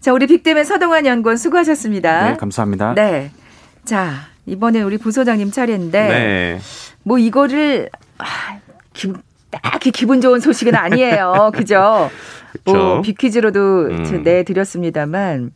자, 0.00 0.12
우리 0.12 0.26
빅댐의 0.26 0.66
서동환 0.66 1.06
연구원 1.06 1.38
수고하셨습니다. 1.38 2.30
네, 2.32 2.36
감사합니다. 2.36 2.94
네. 2.94 3.30
자, 3.86 4.12
이번에 4.44 4.82
우리 4.82 4.98
부소장님 4.98 5.50
차례인데 5.50 6.08
네. 6.08 6.58
뭐 7.02 7.18
이거를 7.18 7.88
아, 8.18 8.24
기, 8.92 9.12
딱히 9.50 9.90
기분 9.90 10.20
좋은 10.20 10.40
소식은 10.40 10.74
아니에요. 10.74 11.52
그죠? 11.54 12.10
뭐 12.66 12.74
그쵸. 12.74 13.02
비퀴즈로도 13.02 13.60
음. 13.86 14.22
내드렸습니다만 14.22 15.52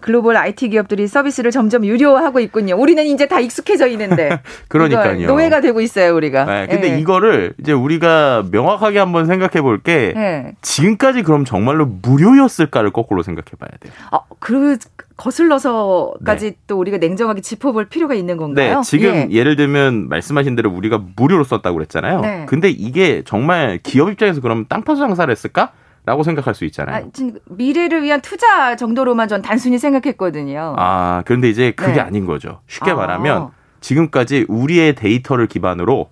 글로벌 0.00 0.36
IT 0.36 0.70
기업들이 0.70 1.06
서비스를 1.06 1.50
점점 1.50 1.84
유료화하고 1.84 2.40
있군요. 2.40 2.76
우리는 2.76 3.04
이제 3.06 3.26
다 3.26 3.40
익숙해져 3.40 3.86
있는데 3.88 4.40
그러니까요. 4.68 5.26
노예가 5.26 5.60
되고 5.60 5.80
있어요, 5.80 6.14
우리가. 6.14 6.44
네, 6.44 6.66
근데 6.66 6.94
예. 6.94 6.98
이거를 6.98 7.54
이제 7.60 7.72
우리가 7.72 8.44
명확하게 8.50 8.98
한번 8.98 9.26
생각해 9.26 9.62
볼게 9.62 10.12
예. 10.16 10.52
지금까지 10.62 11.22
그럼 11.22 11.44
정말로 11.44 11.86
무료였을까를 11.86 12.90
거꾸로 12.92 13.22
생각해 13.22 13.50
봐야 13.58 13.70
돼요. 13.80 13.92
어, 14.12 14.20
그 14.38 14.78
거슬러서까지 15.16 16.54
또 16.66 16.78
우리가 16.78 16.96
냉정하게 16.96 17.42
짚어볼 17.42 17.86
필요가 17.86 18.14
있는 18.14 18.36
건가요? 18.38 18.76
네, 18.76 18.82
지금 18.82 19.14
예. 19.14 19.28
예. 19.30 19.44
를 19.44 19.56
들면 19.56 20.08
말씀하신 20.08 20.56
대로 20.56 20.70
우리가 20.70 21.02
무료로 21.16 21.44
썼다고 21.44 21.76
그랬잖아요. 21.76 22.20
네. 22.20 22.46
근데 22.46 22.70
이게 22.70 23.22
정말 23.24 23.78
기업 23.82 24.10
입장에서 24.10 24.40
그럼 24.40 24.64
땅 24.68 24.82
파서 24.82 25.00
장사를 25.00 25.30
했을까? 25.30 25.72
라고 26.06 26.22
생각할 26.22 26.54
수 26.54 26.64
있잖아요. 26.64 26.96
아, 26.96 27.08
진- 27.12 27.38
미래를 27.46 28.02
위한 28.02 28.20
투자 28.20 28.74
정도로만 28.76 29.28
전 29.28 29.42
단순히 29.42 29.78
생각했거든요. 29.78 30.74
아, 30.78 31.22
그런데 31.26 31.48
이제 31.48 31.72
그게 31.72 31.92
네. 31.92 32.00
아닌 32.00 32.26
거죠. 32.26 32.60
쉽게 32.68 32.92
아. 32.92 32.94
말하면 32.94 33.50
지금까지 33.80 34.46
우리의 34.48 34.94
데이터를 34.94 35.46
기반으로 35.46 36.08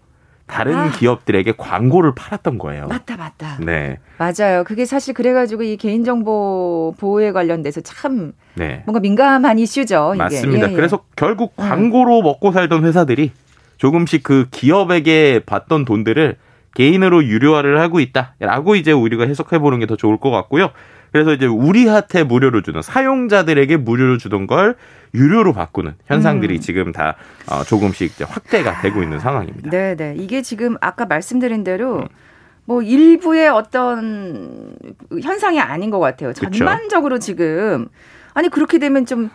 다른 0.46 0.74
아. 0.74 0.90
기업들에게 0.90 1.54
광고를 1.58 2.14
팔았던 2.14 2.58
거예요. 2.58 2.86
맞다, 2.86 3.16
맞다. 3.16 3.58
네. 3.60 3.98
맞아요. 4.18 4.64
그게 4.64 4.84
사실 4.86 5.12
그래가지고 5.14 5.62
이 5.62 5.76
개인정보 5.76 6.94
보호에 6.98 7.32
관련돼서 7.32 7.80
참 7.82 8.32
네. 8.54 8.82
뭔가 8.86 9.00
민감한 9.00 9.58
이슈죠. 9.58 10.12
이게. 10.14 10.22
맞습니다. 10.22 10.68
예, 10.68 10.72
예. 10.72 10.76
그래서 10.76 11.00
결국 11.16 11.52
음. 11.58 11.68
광고로 11.68 12.22
먹고 12.22 12.52
살던 12.52 12.84
회사들이 12.84 13.32
조금씩 13.76 14.22
그 14.22 14.46
기업에게 14.50 15.42
받던 15.46 15.84
돈들을 15.84 16.36
개인으로 16.82 17.24
유료화를 17.24 17.80
하고 17.80 17.98
있다라고 17.98 18.76
이제 18.76 18.92
우리가 18.92 19.24
해석해 19.26 19.58
보는 19.58 19.80
게 19.80 19.86
더 19.88 19.96
좋을 19.96 20.18
것 20.18 20.30
같고요. 20.30 20.70
그래서 21.10 21.32
이제 21.32 21.46
우리한테 21.46 22.22
무료로 22.22 22.60
주는 22.62 22.82
사용자들에게 22.82 23.78
무료로 23.78 24.18
주던 24.18 24.46
걸 24.46 24.76
유료로 25.14 25.54
바꾸는 25.54 25.94
현상들이 26.06 26.56
음. 26.56 26.60
지금 26.60 26.92
다 26.92 27.16
어, 27.50 27.64
조금씩 27.64 28.12
이제 28.12 28.24
확대가 28.24 28.80
되고 28.82 29.02
있는 29.02 29.18
상황입니다. 29.18 29.70
네, 29.70 29.96
네. 29.96 30.14
이게 30.18 30.42
지금 30.42 30.76
아까 30.82 31.06
말씀드린 31.06 31.64
대로 31.64 32.00
음. 32.00 32.08
뭐 32.66 32.82
일부의 32.82 33.48
어떤 33.48 34.76
현상이 35.22 35.58
아닌 35.58 35.88
것 35.90 35.98
같아요. 35.98 36.28
그쵸. 36.28 36.50
전반적으로 36.50 37.18
지금 37.18 37.88
아니 38.34 38.50
그렇게 38.50 38.78
되면 38.78 39.06
좀 39.06 39.30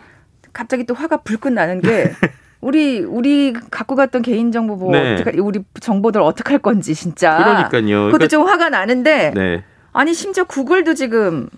갑자기 0.52 0.84
또 0.86 0.94
화가 0.94 1.18
불끈 1.22 1.52
나는 1.54 1.80
게 1.80 2.12
우리 2.64 3.00
우리 3.00 3.52
갖고 3.52 3.94
갔던 3.94 4.22
개인 4.22 4.50
정보 4.50 4.76
뭐 4.76 4.90
네. 4.90 5.14
어떡할 5.14 5.38
우리 5.38 5.60
정보들 5.80 6.22
어떡할 6.22 6.60
건지 6.60 6.94
진짜. 6.94 7.36
그러니까요. 7.36 8.06
그것도 8.06 8.10
그러니까- 8.12 8.28
좀 8.28 8.46
화가 8.48 8.70
나는데 8.70 9.32
네. 9.34 9.62
아니 9.92 10.14
심지어 10.14 10.44
구글도 10.44 10.94
지금 10.94 11.50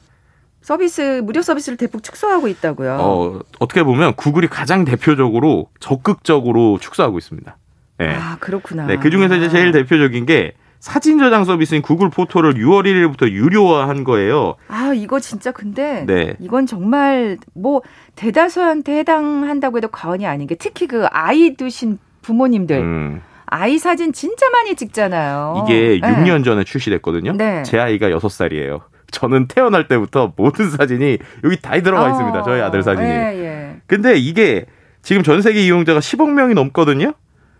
서비스 0.62 1.20
무료 1.22 1.42
서비스를 1.42 1.76
대폭 1.78 2.02
축소하고 2.02 2.48
있다고요. 2.48 2.96
어, 3.00 3.38
어떻게 3.60 3.84
보면 3.84 4.14
구글이 4.16 4.48
가장 4.48 4.84
대표적으로 4.84 5.68
적극적으로 5.78 6.78
축소하고 6.80 7.18
있습니다. 7.18 7.56
네. 7.98 8.12
아 8.12 8.36
그렇구나. 8.40 8.86
네, 8.86 8.96
그 8.96 9.08
중에서 9.10 9.36
이제 9.36 9.48
제일 9.48 9.70
대표적인 9.70 10.26
게 10.26 10.54
사진 10.80 11.18
저장 11.18 11.44
서비스인 11.44 11.82
구글 11.82 12.10
포토를 12.10 12.54
6월 12.54 12.84
1일부터 12.84 13.30
유료화한 13.30 14.04
거예요. 14.04 14.54
아 14.68 14.92
이거 14.94 15.20
진짜 15.20 15.52
근데 15.52 16.04
네. 16.06 16.34
이건 16.40 16.66
정말 16.66 17.38
뭐 17.54 17.82
대다수한테 18.14 18.98
해당한다고 18.98 19.78
해도 19.78 19.88
과언이 19.88 20.26
아닌 20.26 20.46
게 20.46 20.54
특히 20.54 20.86
그 20.86 21.06
아이 21.10 21.54
두신 21.54 21.98
부모님들 22.22 22.76
음, 22.78 23.22
아이 23.46 23.78
사진 23.78 24.12
진짜 24.12 24.50
많이 24.50 24.74
찍잖아요. 24.74 25.64
이게 25.64 26.00
네. 26.00 26.08
6년 26.08 26.44
전에 26.44 26.64
출시됐거든요. 26.64 27.32
네. 27.32 27.62
제 27.62 27.78
아이가 27.78 28.08
6살이에요. 28.10 28.82
저는 29.10 29.46
태어날 29.48 29.88
때부터 29.88 30.32
모든 30.36 30.70
사진이 30.70 31.18
여기 31.44 31.60
다 31.60 31.80
들어가 31.80 32.10
있습니다. 32.10 32.42
저희 32.42 32.60
아들 32.60 32.82
사진이. 32.82 33.08
예, 33.08 33.14
예. 33.14 33.76
근데 33.86 34.16
이게 34.16 34.66
지금 35.02 35.22
전 35.22 35.42
세계 35.42 35.64
이용자가 35.64 36.00
10억 36.00 36.32
명이 36.32 36.54
넘거든요. 36.54 37.12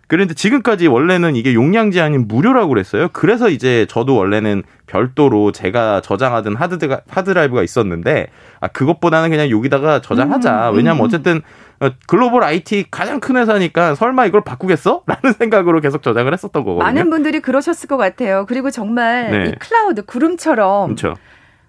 그런데 0.09 0.35
지금까지 0.35 0.87
원래는 0.87 1.35
이게 1.35 1.53
용량 1.55 1.91
제한이 1.91 2.19
무료라고 2.19 2.69
그랬어요. 2.69 3.09
그래서 3.13 3.49
이제 3.49 3.87
저도 3.89 4.15
원래는 4.15 4.63
별도로 4.87 5.51
제가 5.51 6.01
저장하던 6.01 6.55
하드가, 6.55 7.01
하드드라이브가 7.09 7.63
있었는데, 7.65 8.29
아, 8.61 8.69
그것보다는 8.69 9.31
그냥 9.31 9.51
여기다가 9.51 10.01
저장하자. 10.01 10.71
음, 10.71 10.77
왜냐면 10.77 11.01
음. 11.01 11.07
어쨌든 11.07 11.43
어, 11.81 11.91
글로벌 12.07 12.43
IT 12.43 12.87
가장 12.91 13.21
큰 13.21 13.37
회사니까 13.37 13.95
설마 13.97 14.27
이걸 14.27 14.43
바꾸겠어? 14.43 15.03
라는 15.07 15.33
생각으로 15.35 15.81
계속 15.81 16.03
저장을 16.03 16.33
했었던 16.33 16.65
거거든요. 16.65 16.85
많은 16.85 17.11
분들이 17.11 17.41
그러셨을 17.41 17.89
것 17.89 17.97
같아요. 17.97 18.47
그리고 18.49 18.71
정말 18.71 19.31
네. 19.31 19.49
이 19.49 19.53
클라우드 19.59 20.05
구름처럼 20.07 20.95
그렇죠. 20.95 21.17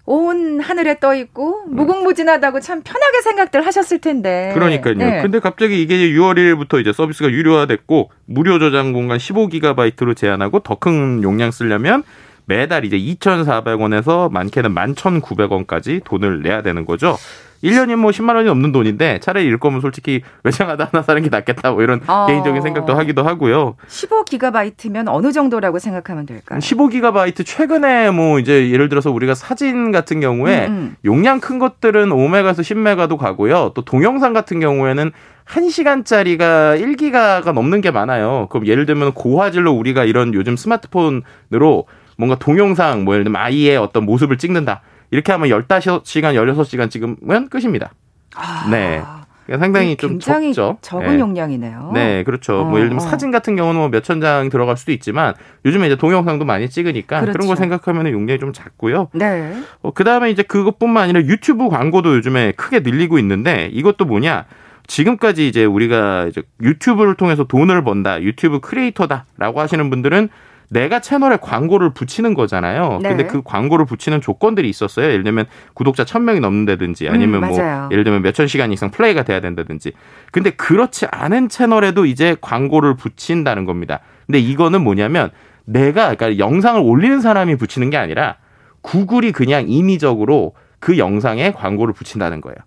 온 0.09 0.61
하늘에 0.61 0.99
떠 1.01 1.13
있고 1.15 1.65
무궁무진하다고 1.67 2.61
참 2.61 2.81
편하게 2.81 3.21
생각들 3.21 3.65
하셨을 3.65 3.99
텐데. 3.99 4.51
그러니까요. 4.53 4.95
네. 4.95 5.21
근데 5.21 5.39
갑자기 5.39 5.81
이게 5.81 5.97
6월 6.11 6.37
1일부터 6.37 6.79
이제 6.79 6.93
서비스가 6.93 7.29
유료화됐고 7.29 8.09
무료 8.25 8.57
저장 8.57 8.93
공간 8.93 9.17
15기가바이트로 9.17 10.15
제한하고 10.15 10.59
더 10.61 10.77
큰 10.79 11.21
용량 11.23 11.51
쓰려면 11.51 12.03
매달 12.45 12.85
이제 12.85 12.97
2,400원에서 12.97 14.31
많게는 14.31 14.73
11,900원까지 14.73 16.03
돈을 16.05 16.41
내야 16.41 16.61
되는 16.61 16.85
거죠. 16.85 17.17
1년이 17.63 17.95
뭐 17.95 18.11
10만 18.11 18.35
원이 18.35 18.47
넘는 18.47 18.71
돈인데 18.71 19.19
차라리 19.19 19.45
일 19.45 19.57
거면 19.57 19.81
솔직히 19.81 20.21
외장하다 20.43 20.89
하나 20.91 21.01
사는 21.01 21.21
게 21.21 21.29
낫겠다 21.29 21.71
뭐 21.71 21.81
이런 21.81 22.01
어. 22.07 22.25
개인적인 22.27 22.61
생각도 22.61 22.93
하기도 22.95 23.23
하고요. 23.23 23.75
15기가바이트면 23.87 25.05
어느 25.07 25.31
정도라고 25.31 25.79
생각하면 25.79 26.25
될까요? 26.25 26.59
15기가바이트 26.59 27.45
최근에 27.45 28.11
뭐 28.11 28.39
이제 28.39 28.69
예를 28.71 28.89
들어서 28.89 29.11
우리가 29.11 29.35
사진 29.35 29.91
같은 29.91 30.19
경우에 30.19 30.67
음, 30.67 30.71
음. 30.71 30.95
용량 31.05 31.39
큰 31.39 31.59
것들은 31.59 32.09
5메가에서 32.09 32.59
10메가도 32.59 33.17
가고요. 33.17 33.71
또 33.75 33.83
동영상 33.83 34.33
같은 34.33 34.59
경우에는 34.59 35.11
1시간짜리가 35.47 36.79
1기가가 36.79 37.53
넘는 37.53 37.81
게 37.81 37.91
많아요. 37.91 38.47
그럼 38.49 38.67
예를 38.67 38.85
들면 38.85 39.13
고화질로 39.13 39.71
우리가 39.71 40.03
이런 40.03 40.33
요즘 40.33 40.57
스마트폰으로 40.57 41.87
뭔가 42.17 42.37
동영상 42.37 43.05
뭐 43.05 43.13
예를 43.13 43.23
들면 43.23 43.41
아이의 43.41 43.77
어떤 43.77 44.03
모습을 44.05 44.37
찍는다. 44.37 44.81
이렇게 45.11 45.31
하면 45.31 45.49
15시간, 45.49 46.35
16시간 46.35 46.89
찍으면 46.89 47.49
끝입니다. 47.49 47.91
아, 48.35 48.67
네. 48.69 49.01
그러니까 49.47 49.65
상당히 49.65 49.95
좀 49.95 50.19
적죠. 50.19 50.77
적은 50.81 51.07
네. 51.07 51.19
용량이네요. 51.19 51.91
네, 51.93 52.23
그렇죠. 52.25 52.61
어, 52.61 52.63
뭐 52.65 52.79
예를 52.79 52.89
들면 52.89 53.05
어. 53.05 53.09
사진 53.09 53.31
같은 53.31 53.55
경우는 53.55 53.79
뭐 53.79 53.87
몇천 53.87 54.19
장 54.19 54.49
들어갈 54.49 54.75
수도 54.75 54.91
있지만 54.91 55.33
요즘에 55.63 55.87
이제 55.87 55.95
동영상도 55.95 56.43
많이 56.43 56.69
찍으니까 56.69 57.21
그런 57.21 57.31
그렇죠. 57.31 57.47
걸 57.47 57.57
생각하면 57.57 58.11
용량이 58.11 58.39
좀 58.39 58.51
작고요. 58.51 59.07
네. 59.13 59.53
어, 59.81 59.91
그 59.91 60.03
다음에 60.03 60.29
이제 60.31 60.43
그것뿐만 60.43 61.03
아니라 61.03 61.21
유튜브 61.21 61.69
광고도 61.69 62.17
요즘에 62.17 62.51
크게 62.57 62.81
늘리고 62.81 63.17
있는데 63.19 63.69
이것도 63.71 64.05
뭐냐. 64.05 64.45
지금까지 64.85 65.47
이제 65.47 65.65
우리가 65.65 66.27
이제 66.27 66.41
유튜브를 66.61 67.15
통해서 67.15 67.43
돈을 67.43 67.83
번다, 67.83 68.21
유튜브 68.21 68.59
크리에이터다라고 68.59 69.59
하시는 69.59 69.89
분들은 69.89 70.29
내가 70.69 70.99
채널에 70.99 71.37
광고를 71.37 71.93
붙이는 71.93 72.33
거잖아요. 72.33 72.99
네. 73.01 73.09
근데 73.09 73.25
그 73.25 73.41
광고를 73.43 73.85
붙이는 73.85 74.19
조건들이 74.21 74.69
있었어요. 74.69 75.05
예를 75.05 75.23
들면 75.23 75.45
구독자 75.73 76.03
1000명이 76.03 76.39
넘는다든지 76.41 77.07
아니면 77.07 77.43
음, 77.43 77.49
뭐. 77.49 77.89
예를 77.91 78.03
들면 78.03 78.21
몇천 78.21 78.47
시간 78.47 78.73
이상 78.73 78.91
플레이가 78.91 79.23
돼야 79.23 79.39
된다든지. 79.39 79.93
근데 80.31 80.49
그렇지 80.51 81.05
않은 81.09 81.49
채널에도 81.49 82.05
이제 82.05 82.35
광고를 82.41 82.95
붙인다는 82.95 83.65
겁니다. 83.65 84.01
근데 84.25 84.39
이거는 84.39 84.83
뭐냐면 84.83 85.31
내가 85.65 86.15
그러니까 86.15 86.37
영상을 86.37 86.81
올리는 86.81 87.21
사람이 87.21 87.55
붙이는 87.55 87.89
게 87.89 87.97
아니라 87.97 88.37
구글이 88.81 89.31
그냥 89.31 89.65
인위적으로 89.67 90.53
그 90.79 90.97
영상에 90.97 91.51
광고를 91.51 91.93
붙인다는 91.93 92.41
거예요. 92.41 92.57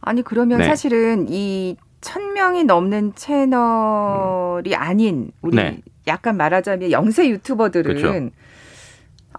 아니 0.00 0.22
그러면 0.22 0.58
네. 0.58 0.64
사실은 0.64 1.26
이 1.28 1.76
천명이 2.04 2.64
넘는 2.64 3.14
채널이 3.14 4.74
아닌 4.76 5.30
우리 5.40 5.56
네. 5.56 5.78
약간 6.06 6.36
말하자면 6.36 6.90
영세 6.90 7.28
유튜버들은 7.30 7.96
그렇죠. 7.96 8.30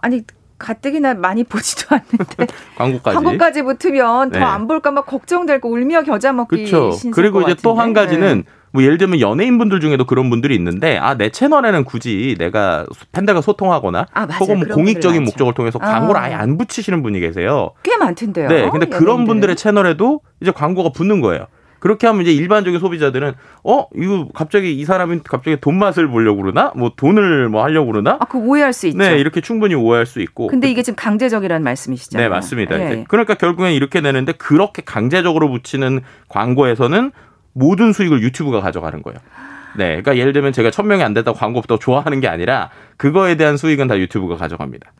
아니 0.02 0.22
가뜩이나 0.58 1.14
많이 1.14 1.44
보지도 1.44 1.94
않는데 1.94 2.46
광고까지. 2.76 3.14
광고까지 3.14 3.62
붙으면 3.62 4.30
네. 4.30 4.40
더안 4.40 4.66
볼까 4.66 4.90
막 4.90 5.06
걱정되고 5.06 5.70
울며 5.70 6.02
겨자 6.02 6.32
먹기 6.32 6.66
그렇죠. 6.66 6.90
그리고 7.12 7.40
것 7.40 7.48
이제 7.50 7.60
또 7.62 7.74
한. 7.74 7.92
가지는 7.92 8.42
뭐 8.72 8.82
예를 8.82 8.98
들면 8.98 9.20
연예인분들 9.20 9.78
중에도 9.80 10.04
그런 10.04 10.28
분들이 10.28 10.54
있는데 10.56 10.98
아 10.98 11.14
내 11.14 11.30
채널에는 11.30 11.84
굳이 11.84 12.34
내가 12.38 12.84
팬들과 13.12 13.42
소통하거나 13.42 14.06
아. 14.12 14.22
혹은 14.40 14.56
뭐 14.56 14.64
그런 14.64 14.76
공익적인. 14.76 15.22
목적을 15.22 15.54
통해서 15.54 15.78
아. 15.80 15.86
광고를 15.86 16.20
아예 16.20 16.34
안 16.34 16.58
붙이시는 16.58 17.02
분이 17.04 17.20
계세요. 17.20 17.70
꽤 17.84 17.96
많던데요. 17.96 18.48
네, 18.48 18.68
근데 18.70 18.86
그런 18.86 19.02
연예인들은. 19.06 19.26
분들의 19.26 19.56
채널에도 19.56 20.20
이제 20.40 20.50
광고가 20.50 20.88
붙는 20.90 21.20
거예요. 21.20 21.46
그렇게 21.78 22.06
하면 22.06 22.22
이제 22.22 22.32
일반적인 22.32 22.80
소비자들은 22.80 23.34
어 23.64 23.86
이거 23.94 24.28
갑자기 24.34 24.74
이 24.74 24.84
사람이 24.84 25.20
갑자기 25.24 25.56
돈 25.60 25.78
맛을 25.78 26.08
보려고 26.08 26.42
그러나 26.42 26.72
뭐 26.76 26.92
돈을 26.96 27.48
뭐 27.48 27.62
하려고 27.62 27.92
그러나 27.92 28.16
아, 28.20 28.24
그 28.24 28.38
오해할 28.38 28.72
수 28.72 28.86
있죠. 28.88 28.98
네 28.98 29.18
이렇게 29.18 29.40
충분히 29.40 29.74
오해할 29.74 30.06
수 30.06 30.20
있고 30.20 30.46
근데 30.48 30.70
이게 30.70 30.82
지금 30.82 30.96
강제적이라는 30.96 31.62
말씀이시잖아요. 31.62 32.28
네, 32.28 32.34
맞습니다. 32.34 32.78
예. 32.80 33.04
그러니까 33.08 33.34
결국엔 33.34 33.72
이렇게 33.74 34.00
되는데 34.00 34.32
그렇게 34.32 34.82
강제적으로 34.82 35.50
붙이는 35.50 36.00
광고에서는 36.28 37.12
모든 37.52 37.92
수익을 37.92 38.22
유튜브가 38.22 38.60
가져가는 38.60 39.00
거예요. 39.02 39.18
네, 39.76 39.88
그러니까 39.88 40.16
예를 40.16 40.32
들면 40.32 40.52
제가 40.52 40.70
천 40.70 40.86
명이 40.88 41.02
안 41.02 41.12
됐다고 41.14 41.36
광고부터 41.38 41.78
좋아하는 41.78 42.20
게 42.20 42.28
아니라 42.28 42.70
그거에 42.96 43.36
대한 43.36 43.56
수익은 43.56 43.88
다 43.88 43.98
유튜브가 43.98 44.36
가져갑니다. 44.36 44.92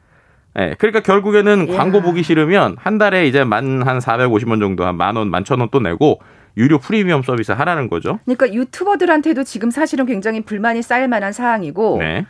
네, 0.54 0.74
그러니까 0.78 1.00
결국에는 1.00 1.68
이야. 1.68 1.76
광고 1.76 2.00
보기 2.02 2.22
싫으면 2.22 2.76
한 2.78 2.96
달에 2.98 3.26
이제 3.26 3.44
만 3.44 3.82
한 3.86 3.98
450원 3.98 4.58
정도 4.60 4.84
한 4.86 4.96
만 4.96 5.16
원, 5.16 5.28
만 5.30 5.44
천 5.44 5.60
원 5.60 5.68
또 5.70 5.80
내고 5.80 6.20
유료 6.56 6.78
프리미엄 6.78 7.22
서비스 7.22 7.52
하라는 7.52 7.88
거죠. 7.88 8.18
그러니까 8.24 8.52
유튜버들한테도 8.52 9.44
지금 9.44 9.70
사실은 9.70 10.06
굉장히 10.06 10.40
불만이 10.40 10.82
쌓일 10.82 11.08
만한 11.08 11.32
사항이고 11.32 11.98
네. 11.98 12.26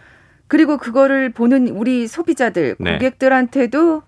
그리고 0.48 0.76
그거를 0.78 1.30
보는 1.30 1.68
우리 1.68 2.06
소비자들, 2.06 2.76
네. 2.78 2.92
고객들한테도 2.94 4.02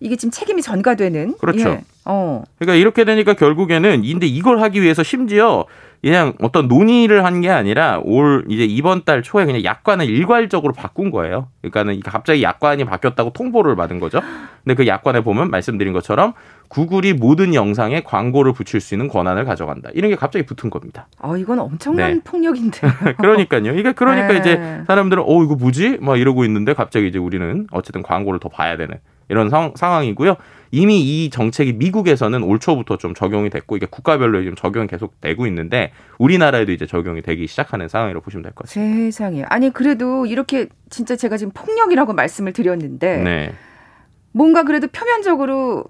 이게 0.00 0.16
지금 0.16 0.30
책임이 0.30 0.62
전가되는. 0.62 1.38
그렇죠. 1.38 1.68
예. 1.70 1.84
어. 2.04 2.44
그러니까 2.58 2.76
이렇게 2.76 3.04
되니까 3.04 3.34
결국에는 3.34 4.02
근데 4.02 4.26
이걸 4.26 4.60
하기 4.60 4.80
위해서 4.82 5.02
심지어 5.02 5.66
그냥 6.02 6.34
어떤 6.40 6.68
논의를 6.68 7.24
한 7.24 7.38
게 7.40 7.50
아니라 7.50 8.00
올 8.04 8.44
이제 8.48 8.64
이번 8.64 9.04
달 9.04 9.22
초에 9.22 9.44
그냥 9.44 9.62
약관을 9.62 10.06
일괄적으로 10.06 10.72
바꾼 10.72 11.10
거예요. 11.10 11.48
그러니까는 11.60 12.00
갑자기 12.00 12.42
약관이 12.42 12.84
바뀌었다고 12.84 13.30
통보를 13.30 13.76
받은 13.76 14.00
거죠. 14.00 14.20
근데 14.64 14.74
그 14.74 14.86
약관에 14.86 15.20
보면 15.20 15.50
말씀드린 15.50 15.92
것처럼 15.92 16.32
구글이 16.68 17.14
모든 17.14 17.54
영상에 17.54 18.02
광고를 18.02 18.52
붙일 18.52 18.80
수 18.80 18.94
있는 18.94 19.08
권한을 19.08 19.44
가져간다. 19.44 19.90
이런 19.94 20.10
게 20.10 20.16
갑자기 20.16 20.44
붙은 20.44 20.68
겁니다. 20.70 21.06
어, 21.20 21.36
이건 21.36 21.58
엄청난 21.60 22.14
네. 22.14 22.20
폭력인데. 22.24 22.80
그러니까요. 23.18 23.72
이게 23.78 23.92
그러니까 23.92 24.28
네. 24.28 24.38
이제 24.38 24.82
사람들은 24.86 25.22
어 25.26 25.42
이거 25.44 25.54
뭐지? 25.54 25.98
막 26.00 26.18
이러고 26.18 26.44
있는데 26.44 26.74
갑자기 26.74 27.08
이제 27.08 27.18
우리는 27.18 27.66
어쨌든 27.70 28.02
광고를 28.02 28.40
더 28.40 28.48
봐야 28.48 28.76
되는 28.76 28.96
이런 29.28 29.48
상, 29.50 29.72
상황이고요. 29.76 30.36
이미 30.70 31.00
이 31.24 31.30
정책이 31.30 31.74
미국에서는 31.74 32.42
올 32.42 32.58
초부터 32.58 32.96
좀 32.98 33.14
적용이 33.14 33.50
됐고 33.50 33.76
이게 33.76 33.86
국가별로 33.88 34.40
지금 34.42 34.54
적용이 34.54 34.86
계속 34.86 35.20
되고 35.20 35.46
있는데 35.46 35.92
우리나라에도 36.18 36.72
이제 36.72 36.86
적용이 36.86 37.22
되기 37.22 37.46
시작하는 37.46 37.88
상황이라고 37.88 38.22
보시면 38.22 38.42
될 38.42 38.52
것 38.52 38.66
같습니다. 38.66 38.96
세상에. 38.96 39.42
아니 39.48 39.70
그래도 39.72 40.26
이렇게 40.26 40.68
진짜 40.90 41.16
제가 41.16 41.36
지금 41.36 41.52
폭력이라고 41.54 42.12
말씀을 42.12 42.52
드렸는데 42.52 43.22
네. 43.22 43.52
뭔가 44.32 44.62
그래도 44.62 44.88
표면적으로 44.88 45.84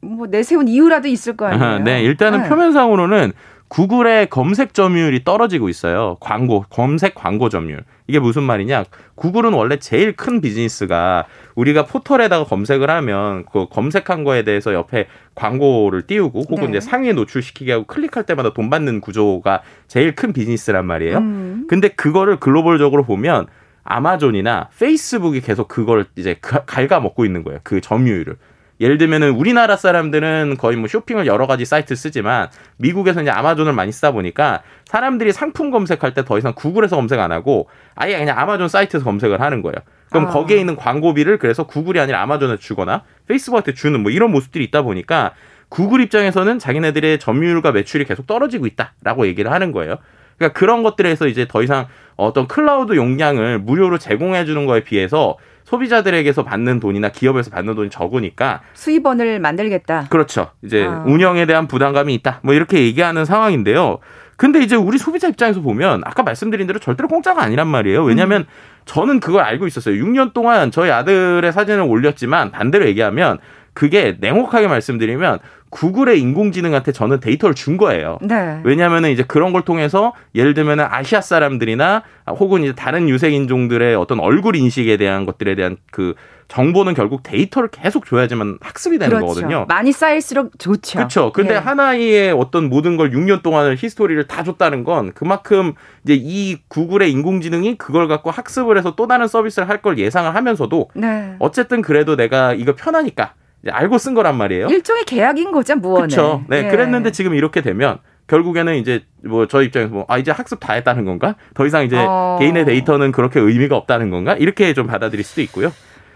뭐 0.00 0.26
내세운 0.26 0.68
이유라도 0.68 1.08
있을 1.08 1.36
거 1.36 1.46
아니에요. 1.46 1.78
네, 1.84 2.02
일단은 2.02 2.42
네. 2.42 2.48
표면상으로는 2.48 3.32
구글의 3.68 4.28
검색 4.30 4.74
점유율이 4.74 5.24
떨어지고 5.24 5.68
있어요. 5.68 6.16
광고, 6.20 6.64
검색 6.70 7.14
광고 7.14 7.48
점유율. 7.48 7.84
이게 8.06 8.18
무슨 8.18 8.44
말이냐? 8.44 8.84
구글은 9.16 9.52
원래 9.52 9.78
제일 9.78 10.14
큰 10.14 10.40
비즈니스가 10.40 11.26
우리가 11.54 11.86
포털에다가 11.86 12.44
검색을 12.44 12.88
하면 12.90 13.44
그 13.50 13.66
검색한 13.68 14.24
거에 14.24 14.42
대해서 14.44 14.72
옆에 14.74 15.08
광고를 15.34 16.02
띄우고 16.06 16.42
혹은 16.48 16.64
네. 16.70 16.78
이제 16.78 16.80
상위에 16.80 17.12
노출시키게 17.12 17.72
하고 17.72 17.84
클릭할 17.84 18.24
때마다 18.24 18.52
돈 18.52 18.70
받는 18.70 19.00
구조가 19.00 19.62
제일 19.88 20.14
큰 20.14 20.32
비즈니스란 20.32 20.86
말이에요. 20.86 21.18
음. 21.18 21.66
근데 21.68 21.88
그거를 21.88 22.38
글로벌적으로 22.38 23.04
보면 23.04 23.46
아마존이나 23.82 24.68
페이스북이 24.78 25.40
계속 25.40 25.68
그걸 25.68 26.06
이제 26.16 26.36
가- 26.40 26.64
갉아먹고 26.64 27.24
있는 27.24 27.42
거예요. 27.44 27.60
그 27.62 27.80
점유율을. 27.80 28.36
예를 28.80 28.98
들면은 28.98 29.30
우리나라 29.30 29.76
사람들은 29.76 30.56
거의 30.58 30.76
뭐 30.76 30.86
쇼핑을 30.88 31.26
여러 31.26 31.46
가지 31.46 31.64
사이트 31.64 31.94
쓰지만 31.96 32.48
미국에서 32.76 33.22
이제 33.22 33.30
아마존을 33.30 33.72
많이 33.72 33.90
쓰다 33.92 34.10
보니까 34.12 34.62
사람들이 34.84 35.32
상품 35.32 35.70
검색할 35.70 36.12
때 36.14 36.22
더 36.26 36.38
이상 36.38 36.52
구글에서 36.54 36.96
검색 36.96 37.20
안 37.20 37.32
하고 37.32 37.68
아예 37.94 38.18
그냥 38.18 38.38
아마존 38.38 38.68
사이트에서 38.68 39.04
검색을 39.04 39.40
하는 39.40 39.62
거예요. 39.62 39.76
그럼 40.10 40.26
아. 40.26 40.30
거기에 40.30 40.58
있는 40.58 40.76
광고비를 40.76 41.38
그래서 41.38 41.66
구글이 41.66 42.00
아니라 42.00 42.20
아마존에 42.22 42.56
주거나 42.56 43.02
페이스북한테 43.28 43.74
주는 43.74 44.00
뭐 44.02 44.10
이런 44.10 44.30
모습들이 44.30 44.64
있다 44.64 44.82
보니까 44.82 45.32
구글 45.68 46.00
입장에서는 46.00 46.58
자기네들의 46.58 47.18
점유율과 47.18 47.72
매출이 47.72 48.04
계속 48.04 48.26
떨어지고 48.26 48.66
있다라고 48.66 49.26
얘기를 49.26 49.50
하는 49.52 49.72
거예요. 49.72 49.96
그러니까 50.36 50.58
그런 50.58 50.82
것들에서 50.82 51.28
이제 51.28 51.46
더 51.48 51.62
이상 51.62 51.86
어떤 52.16 52.46
클라우드 52.46 52.94
용량을 52.94 53.58
무료로 53.58 53.98
제공해 53.98 54.44
주는 54.44 54.66
거에 54.66 54.80
비해서 54.84 55.36
소비자들에게서 55.66 56.44
받는 56.44 56.78
돈이나 56.78 57.08
기업에서 57.10 57.50
받는 57.50 57.74
돈이 57.74 57.90
적으니까 57.90 58.62
수입원을 58.74 59.40
만들겠다. 59.40 60.06
그렇죠. 60.08 60.52
이제 60.62 60.86
아. 60.86 61.02
운영에 61.06 61.44
대한 61.46 61.66
부담감이 61.66 62.14
있다. 62.14 62.40
뭐 62.42 62.54
이렇게 62.54 62.82
얘기하는 62.84 63.24
상황인데요. 63.24 63.98
근데 64.36 64.60
이제 64.60 64.76
우리 64.76 64.96
소비자 64.96 65.28
입장에서 65.28 65.60
보면 65.60 66.02
아까 66.04 66.22
말씀드린 66.22 66.66
대로 66.66 66.78
절대로 66.78 67.08
공짜가 67.08 67.42
아니란 67.42 67.66
말이에요. 67.66 68.04
왜냐하면 68.04 68.42
음. 68.42 68.46
저는 68.84 69.18
그걸 69.18 69.42
알고 69.42 69.66
있었어요. 69.66 69.96
6년 69.96 70.32
동안 70.32 70.70
저희 70.70 70.90
아들의 70.90 71.52
사진을 71.52 71.82
올렸지만 71.82 72.52
반대로 72.52 72.86
얘기하면 72.86 73.38
그게 73.72 74.16
냉혹하게 74.20 74.68
말씀드리면 74.68 75.40
구글의 75.70 76.20
인공지능한테 76.20 76.92
저는 76.92 77.20
데이터를 77.20 77.54
준 77.54 77.76
거예요. 77.76 78.18
네. 78.22 78.60
왜냐하면은 78.64 79.10
이제 79.10 79.22
그런 79.26 79.52
걸 79.52 79.62
통해서 79.62 80.12
예를 80.34 80.54
들면은 80.54 80.86
아시아 80.88 81.20
사람들이나 81.20 82.02
혹은 82.28 82.62
이제 82.64 82.74
다른 82.74 83.08
유색 83.08 83.32
인종들의 83.32 83.94
어떤 83.96 84.20
얼굴 84.20 84.56
인식에 84.56 84.96
대한 84.96 85.26
것들에 85.26 85.54
대한 85.54 85.76
그 85.90 86.14
정보는 86.48 86.94
결국 86.94 87.24
데이터를 87.24 87.68
계속 87.70 88.06
줘야지만 88.06 88.58
학습이 88.60 88.98
되는 88.98 89.16
그렇죠. 89.18 89.26
거거든요. 89.26 89.64
많이 89.68 89.90
쌓일수록 89.90 90.56
좋죠. 90.58 90.98
그렇죠. 90.98 91.32
근데 91.32 91.54
예. 91.54 91.58
하나의 91.58 92.30
어떤 92.30 92.68
모든 92.68 92.96
걸 92.96 93.10
6년 93.10 93.42
동안을 93.42 93.74
히스토리를 93.76 94.28
다 94.28 94.44
줬다는 94.44 94.84
건 94.84 95.10
그만큼 95.12 95.74
이제 96.04 96.14
이 96.16 96.58
구글의 96.68 97.10
인공지능이 97.10 97.78
그걸 97.78 98.06
갖고 98.06 98.30
학습을 98.30 98.78
해서 98.78 98.94
또 98.94 99.06
다른 99.08 99.26
서비스를 99.26 99.68
할 99.68 99.76
걸 99.82 99.98
예상을 99.98 100.34
하면서도 100.34 100.90
네. 100.94 101.34
어쨌든 101.38 101.82
그래도 101.82 102.16
내가 102.16 102.54
이거 102.54 102.74
편하니까 102.74 103.34
알고 103.70 103.98
쓴 103.98 104.14
거란 104.14 104.36
말이에요. 104.36 104.66
일종의 104.68 105.04
계약인 105.04 105.52
거죠, 105.52 105.76
무언에. 105.76 106.06
그렇죠. 106.14 106.44
네, 106.48 106.64
예. 106.66 106.70
그랬는데 106.70 107.12
지금 107.12 107.34
이렇게 107.34 107.60
되면 107.62 107.98
결국에는 108.26 108.74
이제 108.76 109.04
뭐저 109.24 109.62
입장에서 109.62 109.92
뭐 109.92 110.04
아 110.08 110.18
이제 110.18 110.30
학습 110.30 110.58
다 110.60 110.72
했다는 110.74 111.04
건가? 111.04 111.36
더 111.54 111.66
이상 111.66 111.84
이제 111.84 111.96
어. 111.98 112.36
개인의 112.40 112.64
데이터는 112.64 113.12
그렇게 113.12 113.40
의미가 113.40 113.76
없다는 113.76 114.10
건가? 114.10 114.34
이렇게 114.38 114.72
좀 114.74 114.86
받아들일 114.86 115.24
수도 115.24 115.42
있고요. 115.42 115.72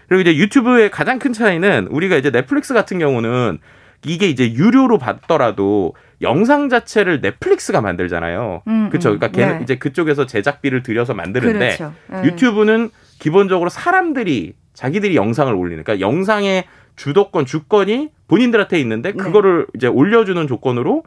그리고 0.07 0.21
이제 0.21 0.35
유튜브의 0.35 0.91
가장 0.91 1.19
큰 1.19 1.31
차이는 1.31 1.87
우리가 1.89 2.17
이제 2.17 2.31
넷플릭스 2.31 2.73
같은 2.73 2.99
경우는 2.99 3.59
이게 4.05 4.27
이제 4.27 4.51
유료로 4.53 4.97
받더라도 4.97 5.93
영상 6.21 6.69
자체를 6.69 7.21
넷플릭스가 7.21 7.81
만들잖아요. 7.81 8.63
음, 8.67 8.89
그렇죠. 8.89 9.09
음. 9.11 9.19
그러니까 9.19 9.27
걔는 9.39 9.57
네. 9.59 9.63
이제 9.63 9.75
그쪽에서 9.77 10.25
제작비를 10.25 10.83
들여서 10.83 11.13
만드는데 11.13 11.77
그렇죠. 11.77 11.93
예. 12.13 12.23
유튜브는 12.25 12.89
기본적으로 13.19 13.69
사람들이 13.69 14.53
자기들이 14.73 15.15
영상을 15.15 15.53
올리는 15.53 15.83
그러니까 15.83 16.05
영상의 16.05 16.65
주도권 16.95 17.45
주권이 17.45 18.09
본인들한테 18.27 18.79
있는데 18.81 19.11
네. 19.11 19.17
그거를 19.17 19.67
이제 19.75 19.87
올려주는 19.87 20.47
조건으로 20.47 21.03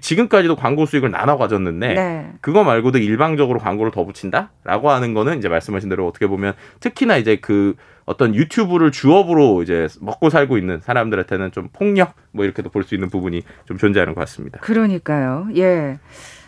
지금까지도 0.00 0.56
광고 0.56 0.84
수익을 0.84 1.12
나눠 1.12 1.36
가졌는데 1.36 1.94
네. 1.94 2.32
그거 2.40 2.64
말고도 2.64 2.98
일방적으로 2.98 3.60
광고를 3.60 3.92
더 3.92 4.04
붙인다라고 4.04 4.90
하는 4.90 5.14
거는 5.14 5.38
이제 5.38 5.48
말씀하신 5.48 5.88
대로 5.88 6.08
어떻게 6.08 6.26
보면 6.26 6.54
특히나 6.80 7.16
이제 7.18 7.36
그 7.36 7.74
어떤 8.04 8.34
유튜브를 8.34 8.90
주업으로 8.90 9.62
이제 9.62 9.86
먹고 10.00 10.28
살고 10.30 10.58
있는 10.58 10.80
사람들한테는 10.80 11.52
좀 11.52 11.68
폭력 11.72 12.14
뭐 12.32 12.44
이렇게도 12.44 12.70
볼 12.70 12.82
수 12.82 12.94
있는 12.94 13.08
부분이 13.10 13.42
좀 13.66 13.78
존재하는 13.78 14.14
것 14.14 14.20
같습니다. 14.22 14.58
그러니까요. 14.60 15.48
예. 15.56 15.98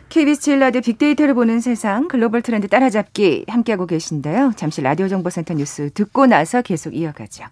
KBS 0.08 0.40
제일 0.40 0.58
라디오 0.60 0.80
빅데이터를 0.80 1.34
보는 1.34 1.60
세상 1.60 2.08
글로벌 2.08 2.42
트렌드 2.42 2.66
따라잡기 2.66 3.44
함께하고 3.48 3.86
계신데요. 3.86 4.52
잠시 4.56 4.80
라디오 4.80 5.06
정보센터 5.06 5.54
뉴스 5.54 5.90
듣고 5.92 6.26
나서 6.26 6.62
계속 6.62 6.94
이어가죠. 6.94 7.44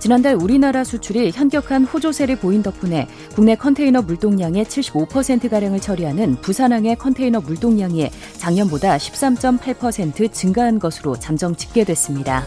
지난달 0.00 0.34
우리나라 0.34 0.82
수출이 0.82 1.30
현격한 1.30 1.84
호조세를 1.84 2.36
보인 2.36 2.62
덕분에 2.62 3.06
국내 3.34 3.54
컨테이너 3.54 4.00
물동량의 4.00 4.64
75%가량을 4.64 5.78
처리하는 5.78 6.36
부산항의 6.36 6.96
컨테이너 6.96 7.40
물동량이 7.40 8.08
작년보다 8.38 8.96
13.8% 8.96 10.32
증가한 10.32 10.78
것으로 10.78 11.16
잠정 11.16 11.54
집계됐습니다. 11.54 12.44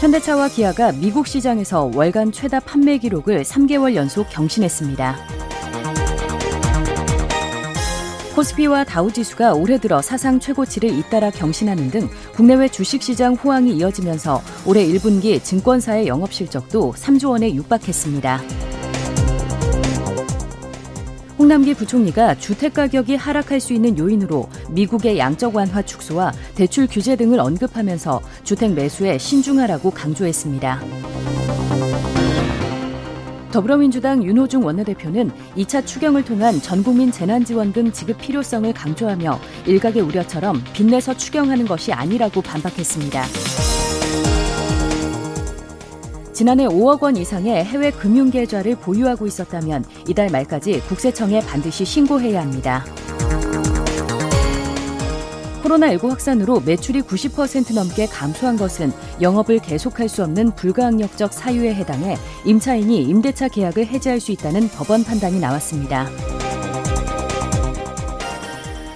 현대차와 0.00 0.48
기아가 0.48 0.90
미국 0.90 1.28
시장에서 1.28 1.90
월간 1.94 2.32
최다 2.32 2.60
판매 2.60 2.98
기록을 2.98 3.44
3개월 3.44 3.94
연속 3.94 4.28
경신했습니다. 4.28 5.53
코스피와 8.34 8.82
다우지수가 8.82 9.54
올해 9.54 9.78
들어 9.78 10.02
사상 10.02 10.40
최고치를 10.40 10.90
잇따라 10.90 11.30
경신하는 11.30 11.90
등 11.92 12.08
국내외 12.34 12.68
주식시장 12.68 13.34
호황이 13.34 13.76
이어지면서 13.76 14.42
올해 14.66 14.84
1분기 14.84 15.42
증권사의 15.42 16.08
영업실적도 16.08 16.94
3조 16.94 17.30
원에 17.30 17.54
육박했습니다. 17.54 18.42
홍남기 21.38 21.74
부총리가 21.74 22.34
주택가격이 22.36 23.14
하락할 23.14 23.60
수 23.60 23.72
있는 23.72 23.96
요인으로 23.96 24.48
미국의 24.70 25.18
양적 25.18 25.54
완화 25.54 25.82
축소와 25.82 26.32
대출 26.56 26.88
규제 26.88 27.14
등을 27.14 27.38
언급하면서 27.38 28.20
주택 28.42 28.72
매수에 28.72 29.18
신중하라고 29.18 29.92
강조했습니다. 29.92 31.43
더불어민주당 33.54 34.24
윤호중 34.24 34.64
원내대표는 34.66 35.30
2차 35.56 35.86
추경을 35.86 36.24
통한 36.24 36.60
전국민 36.60 37.12
재난지원금 37.12 37.92
지급 37.92 38.18
필요성을 38.18 38.72
강조하며 38.74 39.38
일각의 39.66 40.02
우려처럼 40.02 40.60
빚내서 40.72 41.16
추경하는 41.16 41.64
것이 41.64 41.92
아니라고 41.92 42.42
반박했습니다. 42.42 43.22
지난해 46.32 46.66
5억 46.66 47.02
원 47.02 47.16
이상의 47.16 47.64
해외 47.64 47.92
금융 47.92 48.28
계좌를 48.32 48.74
보유하고 48.74 49.24
있었다면 49.24 49.84
이달 50.08 50.30
말까지 50.30 50.80
국세청에 50.88 51.38
반드시 51.42 51.84
신고해야 51.84 52.42
합니다. 52.42 52.84
코로나19 55.64 56.10
확산으로 56.10 56.60
매출이 56.60 57.02
90% 57.02 57.74
넘게 57.74 58.06
감소한 58.06 58.56
것은 58.56 58.92
영업을 59.20 59.58
계속할 59.58 60.08
수 60.08 60.22
없는 60.22 60.54
불가항력적 60.54 61.32
사유에 61.32 61.74
해당해 61.74 62.18
임차인이 62.44 63.02
임대차 63.02 63.48
계약을 63.48 63.86
해지할 63.86 64.20
수 64.20 64.30
있다는 64.32 64.68
법원 64.68 65.04
판단이 65.04 65.40
나왔습니다. 65.40 66.08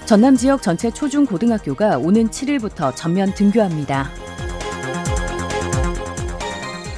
전남 0.04 0.36
지역 0.36 0.62
전체 0.62 0.90
초중 0.90 1.26
고등학교가 1.26 1.98
오는 1.98 2.28
7일부터 2.28 2.94
전면 2.94 3.34
등교합니다. 3.34 4.10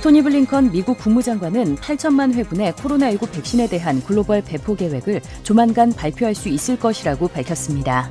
토니 0.02 0.22
블링컨 0.22 0.70
미국 0.70 0.96
국무장관은 0.98 1.76
8천만 1.76 2.32
회분의 2.32 2.72
코로나19 2.72 3.30
백신에 3.32 3.68
대한 3.68 4.02
글로벌 4.02 4.42
배포 4.42 4.74
계획을 4.74 5.20
조만간 5.42 5.92
발표할 5.92 6.34
수 6.34 6.48
있을 6.48 6.78
것이라고 6.78 7.28
밝혔습니다. 7.28 8.10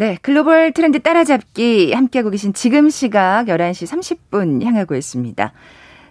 네, 0.00 0.16
글로벌 0.22 0.72
트렌드 0.72 0.98
따라잡기 1.00 1.92
함께하고 1.92 2.30
계신 2.30 2.54
지금 2.54 2.88
시각 2.88 3.44
11시 3.48 4.18
30분 4.30 4.64
향하고 4.64 4.94
있습니다. 4.94 5.52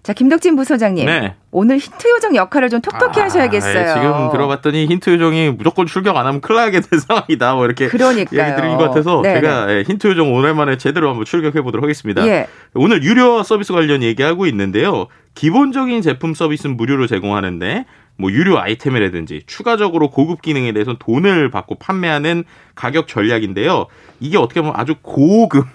자, 0.04 0.14
김덕진 0.14 0.56
부소장님. 0.56 1.08
네. 1.08 1.34
오늘 1.50 1.80
힌트 1.80 2.08
요정 2.08 2.36
역할을 2.36 2.70
좀 2.70 2.82
톡톡히 2.82 3.20
아, 3.20 3.24
하셔야겠어요. 3.24 3.82
예, 3.82 3.94
지금 3.96 4.30
들어봤더니 4.32 4.86
힌트 4.86 5.10
요정이 5.10 5.56
무조건 5.58 5.88
출격 5.88 6.18
안 6.18 6.28
하면 6.28 6.40
큰일 6.40 6.58
나게 6.58 6.82
된 6.82 7.00
상황이다. 7.02 7.56
뭐 7.56 7.66
이렇게 7.66 7.88
그러니까요. 7.88 8.40
얘기 8.40 8.56
드린 8.56 8.78
것 8.78 8.84
같아서 8.90 9.24
네네. 9.24 9.42
제가 9.42 9.72
예, 9.74 9.82
힌트 9.82 10.06
요정 10.06 10.36
오랜만에 10.36 10.78
제대로 10.78 11.10
한번 11.10 11.26
출격해 11.26 11.64
보도록 11.64 11.82
하겠습니다. 11.84 12.28
예. 12.28 12.46
오늘 12.76 13.02
유료 13.02 13.42
서비스 13.42 13.74
관련 13.74 14.04
얘기하고 14.04 14.46
있는데요. 14.46 15.08
기본적인 15.34 16.04
제품 16.04 16.36
서비스는 16.36 16.78
무료로 16.78 17.08
제공하는데 17.08 17.86
뭐 18.20 18.32
유료 18.32 18.60
아이템이라든지 18.60 19.44
추가적으로 19.48 20.10
고급 20.10 20.42
기능에 20.42 20.74
대해서 20.74 20.98
돈을 21.00 21.50
받고 21.50 21.76
판매하는 21.76 22.44
가격 22.76 23.08
전략인데요. 23.08 23.88
이게 24.20 24.38
어떻게 24.38 24.60
보면 24.60 24.76
아주 24.76 24.96
고급 25.02 25.66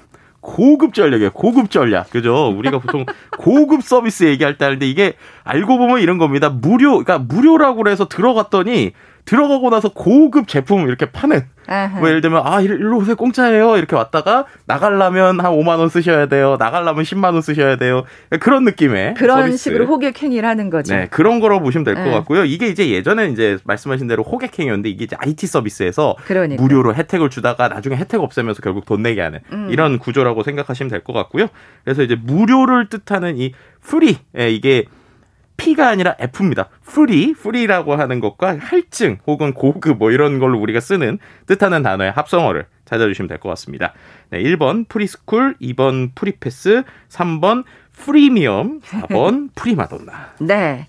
고급 0.40 0.92
전략이에요. 0.92 1.30
고급 1.30 1.70
전략. 1.70 2.10
그죠? 2.10 2.48
우리가 2.54 2.78
보통 2.78 3.06
고급 3.38 3.82
서비스 3.82 4.24
얘기할 4.24 4.58
때 4.58 4.66
하는데 4.66 4.86
이게 4.86 5.14
알고 5.42 5.78
보면 5.78 6.00
이런 6.00 6.18
겁니다. 6.18 6.50
무료, 6.50 7.02
그러니까 7.02 7.18
무료라고 7.18 7.76
그래서 7.82 8.08
들어갔더니 8.08 8.92
들어가고 9.24 9.70
나서 9.70 9.88
고급 9.88 10.48
제품 10.48 10.86
이렇게 10.86 11.06
파는. 11.10 11.42
뭐 11.98 12.08
예를 12.10 12.20
들면 12.20 12.42
아 12.44 12.60
일로 12.60 12.98
오세요 12.98 13.16
공짜예요 13.16 13.78
이렇게 13.78 13.96
왔다가 13.96 14.44
나가려면 14.66 15.40
한 15.40 15.50
5만 15.52 15.78
원 15.78 15.88
쓰셔야 15.88 16.26
돼요 16.26 16.56
나가려면 16.58 17.04
10만 17.04 17.32
원 17.32 17.40
쓰셔야 17.40 17.76
돼요 17.76 18.04
그런 18.40 18.64
느낌의 18.66 19.14
그런 19.14 19.44
서비스. 19.46 19.56
식으로 19.70 19.86
호객 19.86 20.22
행위를 20.22 20.46
하는 20.46 20.68
거죠. 20.68 20.94
네 20.94 21.08
그런 21.10 21.40
거라고 21.40 21.62
보시면 21.62 21.84
될것 21.84 22.04
네. 22.04 22.10
같고요 22.10 22.44
이게 22.44 22.66
이제 22.68 22.90
예전에 22.90 23.28
이제 23.28 23.56
말씀하신 23.64 24.08
대로 24.08 24.22
호객행위였는데 24.24 24.90
이게 24.90 25.04
이제 25.04 25.16
IT 25.18 25.46
서비스에서 25.46 26.16
그러니까. 26.26 26.62
무료로 26.62 26.94
혜택을 26.94 27.30
주다가 27.30 27.68
나중에 27.68 27.96
혜택 27.96 28.20
없애면서 28.20 28.60
결국 28.60 28.84
돈 28.84 29.02
내게 29.02 29.22
하는 29.22 29.40
음. 29.50 29.68
이런 29.70 29.98
구조라고 29.98 30.42
생각하시면 30.42 30.90
될 30.90 31.02
것 31.02 31.14
같고요 31.14 31.46
그래서 31.84 32.02
이제 32.02 32.14
무료를 32.14 32.90
뜻하는 32.90 33.38
이 33.38 33.52
free 33.80 34.18
예, 34.38 34.50
이게 34.50 34.84
P가 35.56 35.88
아니라 35.88 36.16
F입니다. 36.18 36.68
free, 36.84 37.32
free라고 37.32 37.94
하는 37.94 38.20
것과 38.20 38.58
할증 38.58 39.18
혹은 39.26 39.54
고급 39.54 39.98
뭐 39.98 40.10
이런 40.10 40.38
걸로 40.38 40.58
우리가 40.58 40.80
쓰는 40.80 41.18
뜻하는 41.46 41.82
단어의 41.82 42.10
합성어를 42.12 42.66
찾아주시면 42.84 43.28
될 43.28 43.38
것 43.38 43.48
같습니다. 43.50 43.92
네, 44.30 44.42
1번 44.42 44.88
프리스쿨, 44.88 45.56
2번 45.60 46.10
프리패스, 46.14 46.82
3번 47.08 47.64
프리미엄, 47.92 48.80
4번 48.80 49.50
프리마돈나. 49.56 50.34
네. 50.40 50.86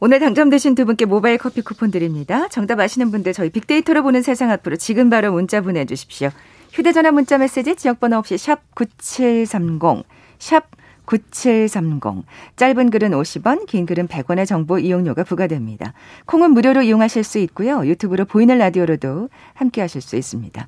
오늘 0.00 0.18
당첨되신 0.18 0.74
두 0.74 0.84
분께 0.86 1.04
모바일 1.04 1.38
커피 1.38 1.62
쿠폰 1.62 1.90
드립니다. 1.90 2.48
정답 2.48 2.80
아시는 2.80 3.10
분들 3.10 3.32
저희 3.32 3.48
빅데이터로 3.50 4.02
보는 4.02 4.22
세상 4.22 4.50
앞으로 4.50 4.76
지금 4.76 5.08
바로 5.08 5.30
문자 5.32 5.60
보내주십시오. 5.60 6.30
휴대전화 6.72 7.12
문자 7.12 7.38
메시지 7.38 7.76
지역번호 7.76 8.16
없이 8.18 8.36
샵 8.36 8.60
9730, 8.74 10.04
샵 10.38 10.64
9730. 11.06 12.24
짧은 12.56 12.90
글은 12.90 13.10
50원, 13.12 13.66
긴 13.66 13.86
글은 13.86 14.08
100원의 14.08 14.46
정보 14.46 14.78
이용료가 14.78 15.24
부과됩니다. 15.24 15.92
콩은 16.26 16.52
무료로 16.52 16.82
이용하실 16.82 17.24
수 17.24 17.38
있고요. 17.38 17.86
유튜브로 17.86 18.24
보이는 18.24 18.56
라디오로도 18.58 19.28
함께 19.54 19.80
하실 19.80 20.00
수 20.00 20.16
있습니다. 20.16 20.66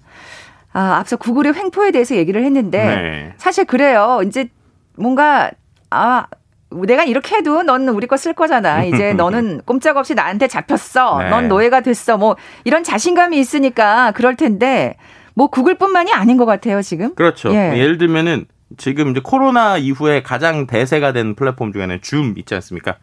아, 0.72 0.96
앞서 0.98 1.16
구글의 1.16 1.54
횡포에 1.54 1.90
대해서 1.90 2.16
얘기를 2.16 2.44
했는데 2.44 2.84
네. 2.84 3.34
사실 3.38 3.64
그래요. 3.64 4.20
이제 4.26 4.48
뭔가 4.96 5.50
아 5.90 6.26
내가 6.70 7.04
이렇게 7.04 7.36
해도 7.36 7.62
넌 7.62 7.88
우리 7.88 8.06
거 8.06 8.16
쓸 8.16 8.34
거잖아. 8.34 8.84
이제 8.84 9.12
너는 9.14 9.62
꼼짝없이 9.64 10.14
나한테 10.14 10.48
잡혔어. 10.48 11.18
네. 11.22 11.30
넌 11.30 11.48
노예가 11.48 11.80
됐어. 11.80 12.18
뭐 12.18 12.36
이런 12.64 12.84
자신감이 12.84 13.38
있으니까 13.38 14.12
그럴 14.12 14.36
텐데 14.36 14.96
뭐 15.34 15.46
구글뿐만이 15.46 16.12
아닌 16.12 16.36
것 16.36 16.44
같아요 16.44 16.82
지금. 16.82 17.14
그렇죠. 17.14 17.54
예. 17.54 17.72
예. 17.76 17.86
를 17.86 17.96
들면은 17.98 18.46
지금 18.76 19.10
이제 19.10 19.20
코로나 19.22 19.76
이후에 19.76 20.22
가장 20.22 20.66
대세가 20.66 21.12
된 21.12 21.34
플랫폼 21.34 21.72
중에는 21.72 22.00
줌 22.02 22.34
있지 22.36 22.54
않습니까? 22.54 22.96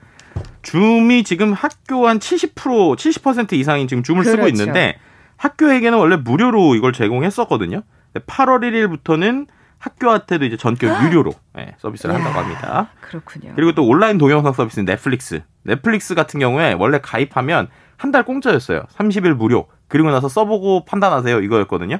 줌이 0.61 1.23
지금 1.23 1.53
학교 1.53 2.07
한 2.07 2.19
70% 2.19 2.53
70% 2.97 3.53
이상이 3.53 3.87
지금 3.87 4.03
줌을 4.03 4.23
쓰고 4.23 4.37
그렇죠. 4.43 4.49
있는데 4.49 4.97
학교에게는 5.37 5.97
원래 5.97 6.15
무료로 6.15 6.75
이걸 6.75 6.93
제공했었거든요. 6.93 7.81
8월 8.15 8.59
1일부터는 8.61 9.47
학교한테도 9.79 10.45
이제 10.45 10.55
전격 10.55 11.03
유료로 11.03 11.33
예, 11.57 11.75
서비스를 11.79 12.15
한다고 12.15 12.39
아. 12.39 12.43
합니다. 12.43 12.89
그렇군요. 13.01 13.51
그리고 13.55 13.73
또 13.73 13.85
온라인 13.85 14.17
동영상 14.17 14.53
서비스 14.53 14.79
넷플릭스. 14.79 15.41
넷플릭스 15.63 16.15
같은 16.15 16.39
경우에 16.39 16.73
원래 16.73 16.99
가입하면 17.01 17.67
한 17.97 18.11
달 18.11 18.23
공짜였어요. 18.23 18.83
30일 18.97 19.33
무료. 19.33 19.67
그리고 19.87 20.11
나서 20.11 20.27
써보고 20.27 20.85
판단하세요. 20.85 21.39
이거였거든요. 21.41 21.97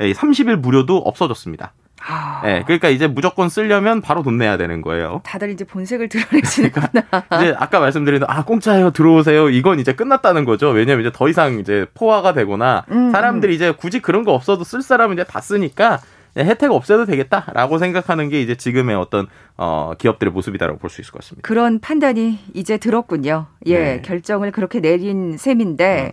예, 0.00 0.12
30일 0.12 0.56
무료도 0.56 0.96
없어졌습니다. 0.98 1.72
아, 2.06 2.42
예, 2.44 2.62
그러니까 2.66 2.88
이제 2.88 3.06
무조건 3.06 3.48
쓰려면 3.48 4.00
바로 4.02 4.22
돈 4.22 4.36
내야 4.36 4.56
되는 4.56 4.82
거예요. 4.82 5.20
다들 5.24 5.50
이제 5.50 5.64
본색을 5.64 6.08
드러내시는구나. 6.08 7.02
이제 7.40 7.54
아까 7.58 7.80
말씀드린 7.80 8.22
아 8.26 8.44
공짜예요 8.44 8.90
들어오세요 8.90 9.48
이건 9.48 9.80
이제 9.80 9.94
끝났다는 9.94 10.44
거죠. 10.44 10.68
왜냐면 10.70 11.00
이제 11.06 11.10
더 11.14 11.28
이상 11.28 11.58
이제 11.58 11.86
포화가 11.94 12.34
되거나 12.34 12.84
음, 12.90 13.10
사람들이 13.10 13.54
이제 13.54 13.72
굳이 13.72 14.00
그런 14.00 14.24
거 14.24 14.32
없어도 14.34 14.64
쓸 14.64 14.82
사람은 14.82 15.14
이제 15.14 15.24
다 15.24 15.40
쓰니까 15.40 16.00
네, 16.34 16.44
혜택 16.44 16.72
없애도 16.72 17.06
되겠다라고 17.06 17.78
생각하는 17.78 18.28
게 18.28 18.42
이제 18.42 18.56
지금의 18.56 18.96
어떤 18.96 19.28
어 19.56 19.92
기업들의 19.96 20.32
모습이다라고 20.32 20.78
볼 20.80 20.90
수 20.90 21.00
있을 21.00 21.12
것 21.12 21.22
같습니다. 21.22 21.46
그런 21.46 21.78
판단이 21.78 22.40
이제 22.54 22.76
들었군요. 22.76 23.46
예, 23.66 23.78
네. 23.78 24.02
결정을 24.02 24.50
그렇게 24.50 24.80
내린 24.80 25.36
셈인데 25.38 26.12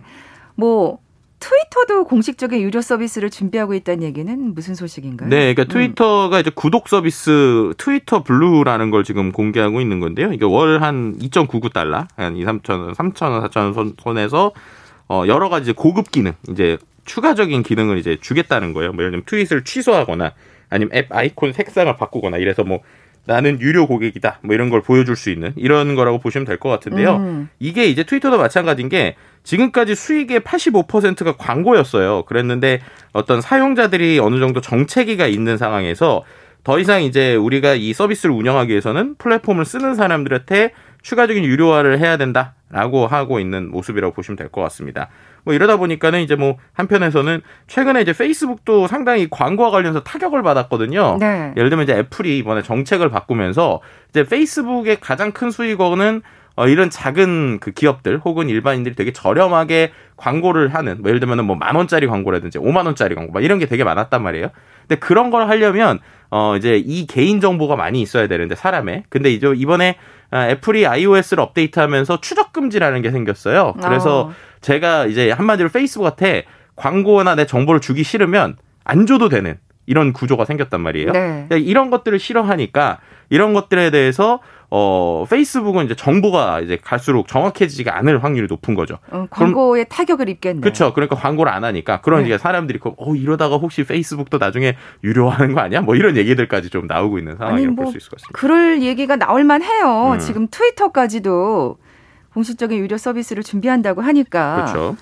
뭐 0.54 0.98
트위터도 1.42 2.04
공식적인 2.04 2.60
유료 2.62 2.80
서비스를 2.80 3.28
준비하고 3.28 3.74
있다는 3.74 4.04
얘기는 4.04 4.54
무슨 4.54 4.76
소식인가요? 4.76 5.28
네, 5.28 5.52
그러니까 5.52 5.62
음. 5.64 5.68
트위터가 5.68 6.38
이제 6.38 6.50
구독 6.54 6.88
서비스 6.88 7.72
트위터 7.78 8.22
블루라는 8.22 8.90
걸 8.90 9.02
지금 9.02 9.32
공개하고 9.32 9.80
있는 9.80 9.98
건데요. 9.98 10.32
이게 10.32 10.44
월 10.44 10.80
한 10.82 11.18
2.99달러, 11.18 12.06
한 12.16 12.36
2, 12.36 12.44
3천 12.44 12.70
원, 12.80 12.92
3천 12.94 13.30
원, 13.32 13.42
4천 13.42 13.56
원 13.56 13.74
선- 13.74 13.94
선에서 14.02 14.52
어 15.08 15.24
여러 15.26 15.48
가지 15.48 15.72
고급 15.72 16.12
기능, 16.12 16.32
이제 16.48 16.78
추가적인 17.06 17.64
기능을 17.64 17.98
이제 17.98 18.16
주겠다는 18.20 18.72
거예요. 18.72 18.92
뭐 18.92 19.02
예를 19.02 19.10
들면 19.10 19.24
트윗을 19.26 19.64
취소하거나 19.64 20.32
아니면 20.70 20.94
앱 20.96 21.08
아이콘 21.10 21.52
색상을 21.52 21.94
바꾸거나 21.96 22.36
이래서 22.38 22.62
뭐 22.62 22.78
나는 23.24 23.60
유료 23.60 23.86
고객이다. 23.86 24.40
뭐 24.42 24.54
이런 24.54 24.68
걸 24.68 24.80
보여줄 24.82 25.14
수 25.16 25.30
있는 25.30 25.52
이런 25.56 25.94
거라고 25.94 26.18
보시면 26.18 26.44
될 26.44 26.58
것 26.58 26.68
같은데요. 26.68 27.16
음. 27.16 27.48
이게 27.60 27.86
이제 27.86 28.02
트위터도 28.04 28.36
마찬가지인 28.38 28.88
게 28.88 29.14
지금까지 29.44 29.94
수익의 29.94 30.40
85%가 30.40 31.36
광고였어요. 31.36 32.22
그랬는데 32.24 32.80
어떤 33.12 33.40
사용자들이 33.40 34.18
어느 34.20 34.38
정도 34.40 34.60
정체기가 34.60 35.26
있는 35.26 35.56
상황에서 35.56 36.24
더 36.64 36.78
이상 36.78 37.02
이제 37.02 37.34
우리가 37.34 37.74
이 37.74 37.92
서비스를 37.92 38.34
운영하기 38.34 38.70
위해서는 38.70 39.16
플랫폼을 39.16 39.64
쓰는 39.64 39.94
사람들한테 39.96 40.72
추가적인 41.02 41.42
유료화를 41.44 41.98
해야 41.98 42.16
된다라고 42.16 43.08
하고 43.08 43.40
있는 43.40 43.68
모습이라고 43.70 44.14
보시면 44.14 44.36
될 44.36 44.48
것 44.48 44.60
같습니다. 44.62 45.08
뭐 45.44 45.54
이러다 45.54 45.76
보니까는 45.76 46.20
이제 46.20 46.36
뭐 46.36 46.56
한편에서는 46.72 47.40
최근에 47.66 48.02
이제 48.02 48.12
페이스북도 48.12 48.86
상당히 48.86 49.28
광고와 49.30 49.70
관련해서 49.70 50.02
타격을 50.02 50.42
받았거든요. 50.42 51.18
네. 51.20 51.52
예를 51.56 51.70
들면 51.70 51.84
이제 51.84 51.94
애플이 51.94 52.38
이번에 52.38 52.62
정책을 52.62 53.08
바꾸면서 53.10 53.80
이제 54.10 54.24
페이스북의 54.24 55.00
가장 55.00 55.32
큰 55.32 55.50
수익원은 55.50 56.22
어, 56.54 56.68
이런 56.68 56.90
작은 56.90 57.60
그 57.60 57.70
기업들 57.70 58.18
혹은 58.18 58.48
일반인들이 58.48 58.94
되게 58.94 59.12
저렴하게 59.12 59.92
광고를 60.16 60.74
하는 60.74 61.00
뭐 61.00 61.08
예를 61.08 61.18
들면 61.18 61.44
뭐만 61.46 61.74
원짜리 61.74 62.06
광고라든지 62.06 62.58
오만 62.58 62.84
원짜리 62.86 63.14
광고 63.14 63.32
막 63.32 63.42
이런 63.42 63.58
게 63.58 63.66
되게 63.66 63.84
많았단 63.84 64.22
말이에요. 64.22 64.48
근데 64.92 64.98
그런 64.98 65.30
걸 65.30 65.48
하려면 65.48 66.00
어 66.30 66.56
이제 66.56 66.76
이 66.76 67.06
개인 67.06 67.40
정보가 67.40 67.76
많이 67.76 68.02
있어야 68.02 68.26
되는데 68.26 68.54
사람의 68.54 69.04
근데 69.08 69.30
이제 69.30 69.52
이번에 69.54 69.96
아, 70.30 70.48
애플이 70.48 70.86
iOS를 70.86 71.40
업데이트하면서 71.40 72.20
추적 72.20 72.52
금지라는 72.52 73.02
게 73.02 73.10
생겼어요. 73.10 73.74
그래서 73.82 74.28
어. 74.28 74.32
제가 74.60 75.06
이제 75.06 75.30
한마디로 75.30 75.68
페이스북한테 75.70 76.44
광고나 76.76 77.34
내 77.34 77.46
정보를 77.46 77.80
주기 77.80 78.02
싫으면 78.02 78.56
안 78.84 79.06
줘도 79.06 79.28
되는 79.28 79.58
이런 79.86 80.12
구조가 80.12 80.44
생겼단 80.44 80.80
말이에요. 80.80 81.12
네. 81.12 81.20
그러니까 81.48 81.56
이런 81.56 81.90
것들을 81.90 82.18
싫어하니까 82.18 82.98
이런 83.30 83.52
것들에 83.52 83.90
대해서 83.90 84.40
어 84.74 85.26
페이스북은 85.28 85.84
이제 85.84 85.94
정보가 85.94 86.60
이제 86.60 86.78
갈수록 86.82 87.28
정확해지지가 87.28 87.94
않을 87.98 88.24
확률이 88.24 88.46
높은 88.48 88.74
거죠. 88.74 88.96
어, 89.10 89.26
광고에 89.28 89.84
타격을 89.84 90.30
입겠네요. 90.30 90.62
그렇죠. 90.62 90.94
그러니까 90.94 91.14
광고를 91.14 91.52
안 91.52 91.62
하니까 91.62 92.00
그런 92.00 92.22
네. 92.22 92.28
이제 92.28 92.38
사람들이 92.38 92.78
그, 92.78 92.92
어 92.96 93.14
이러다가 93.14 93.58
혹시 93.58 93.84
페이스북도 93.84 94.38
나중에 94.38 94.78
유료화하는 95.04 95.54
거 95.54 95.60
아니야? 95.60 95.82
뭐 95.82 95.94
이런 95.94 96.16
얘기들까지 96.16 96.70
좀 96.70 96.86
나오고 96.86 97.18
있는 97.18 97.36
상황이라고 97.36 97.74
뭐 97.74 97.84
볼수 97.84 97.98
있을 97.98 98.08
것 98.08 98.18
같습니다. 98.18 98.38
그럴 98.38 98.80
얘기가 98.80 99.16
나올 99.16 99.44
만해요. 99.44 100.12
음. 100.14 100.18
지금 100.18 100.48
트위터까지도 100.50 101.76
공식적인 102.32 102.78
유료 102.78 102.96
서비스를 102.96 103.42
준비한다고 103.42 104.00
하니까 104.00 104.54
그렇죠. 104.54 104.96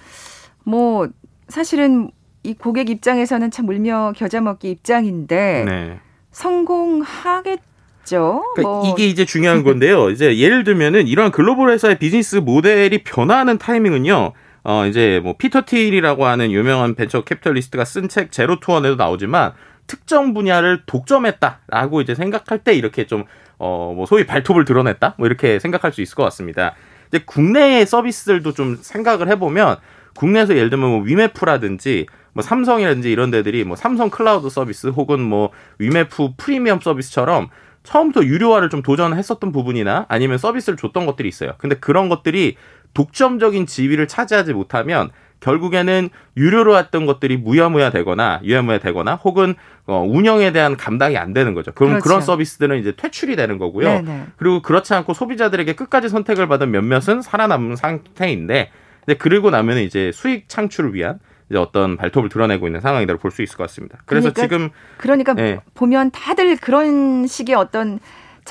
뭐 0.65 1.09
사실은 1.47 2.11
이 2.43 2.55
고객 2.55 2.91
입장에서는 2.91 3.53
참 3.53 3.69
울며 3.69 4.15
겨자 4.17 4.41
먹기 4.41 4.69
입장인데 4.69 5.65
네. 5.65 6.01
성공하겠 6.33 7.61
죠. 8.05 8.43
그러니까 8.55 8.63
뭐 8.71 8.89
이게 8.93 9.07
이제 9.07 9.25
중요한 9.25 9.63
건데요. 9.63 10.11
이제 10.11 10.37
예를 10.39 10.65
들면은 10.65 11.07
이러한 11.07 11.31
글로벌 11.33 11.71
회사의 11.71 11.99
비즈니스 11.99 12.37
모델이 12.37 13.03
변화하는 13.05 13.59
타이밍은요. 13.59 14.33
어 14.63 14.87
이제 14.87 15.21
뭐 15.23 15.37
피터 15.39 15.63
틸이라고 15.63 16.27
하는 16.27 16.51
유명한 16.53 16.95
벤처 16.95 17.23
캐피털리스트가 17.23 17.85
쓴 17.85 18.09
책 18.09 18.31
Zero 18.33 18.61
to 18.61 18.70
One에도 18.70 18.97
나오지만 18.97 19.53
특정 19.87 20.35
분야를 20.35 20.83
독점했다라고 20.87 22.01
이제 22.03 22.15
생각할 22.15 22.59
때 22.59 22.75
이렇게 22.75 23.07
좀 23.07 23.25
어 23.63 23.93
뭐 23.95 24.07
소위 24.07 24.25
발톱을 24.27 24.65
드러냈다 24.65 25.15
뭐 25.19 25.27
이렇게 25.27 25.59
생각할 25.59 25.93
수 25.93 26.01
있을 26.01 26.15
것 26.15 26.23
같습니다. 26.25 26.75
이제 27.09 27.23
국내의 27.27 27.85
서비스들도 27.87 28.55
좀 28.55 28.79
생각을 28.81 29.29
해보면 29.29 29.77
국내에서 30.15 30.57
예를 30.57 30.71
들면 30.71 30.89
뭐 30.91 31.01
위메프라든지 31.03 32.07
뭐 32.33 32.43
삼성이라든지 32.43 33.11
이런 33.13 33.31
데들이 33.31 33.65
뭐 33.65 33.77
삼성 33.77 34.09
클라우드 34.09 34.49
서비스 34.49 34.87
혹은 34.89 35.21
뭐 35.21 35.51
위메프 35.79 36.31
프리미엄 36.39 36.81
서비스처럼 36.81 37.49
처음부터 37.83 38.25
유료화를 38.25 38.71
좀 38.71 38.83
도전했었던 38.83 39.53
부분이나 39.53 40.07
아니면 40.09 40.39
서비스를 40.39 40.77
줬던 40.77 41.07
것들이 41.07 41.29
있어요. 41.29 41.53
근데 41.59 41.77
그런 41.77 42.09
것들이 42.09 42.57
독점적인 42.95 43.67
지위를 43.67 44.09
차지하지 44.09 44.53
못하면 44.53 45.11
결국에는 45.41 46.11
유료로 46.37 46.77
했던 46.77 47.07
것들이 47.07 47.39
무야무야 47.39 47.91
되거나 47.91 48.41
유야무야 48.45 48.79
되거나 48.79 49.15
혹은 49.17 49.55
어, 49.87 50.05
운영에 50.07 50.53
대한 50.53 50.77
감당이 50.77 51.17
안 51.17 51.33
되는 51.33 51.55
거죠. 51.55 51.73
그럼 51.73 51.93
그렇죠. 51.93 52.05
그런 52.05 52.21
서비스들은 52.21 52.79
이제 52.79 52.93
퇴출이 52.95 53.37
되는 53.37 53.57
거고요. 53.59 53.89
네네. 53.89 54.27
그리고 54.37 54.61
그렇지 54.61 54.93
않고 54.93 55.15
소비자들에게 55.15 55.75
끝까지 55.75 56.09
선택을 56.09 56.47
받은 56.47 56.71
몇몇은 56.71 57.23
살아남은 57.23 57.77
상태인데 57.77 58.71
이제 59.05 59.15
그러고 59.15 59.51
나면 59.51 59.79
이제 59.79 60.13
수익 60.13 60.49
창출을 60.49 60.95
위한 60.95 61.19
이제 61.51 61.59
어떤 61.59 61.97
발톱을 61.97 62.29
드러내고 62.29 62.67
있는 62.69 62.81
상황이라고 62.81 63.21
볼 63.21 63.31
수 63.31 63.43
있을 63.43 63.57
것 63.57 63.65
같습니다. 63.65 63.99
그래서 64.07 64.33
그러니까 64.33 64.43
지금 64.43 64.71
그러니까 64.97 65.35
네. 65.35 65.61
보면 65.75 66.11
다들 66.13 66.57
그런 66.57 67.27
식의 67.27 67.55
어떤 67.57 67.99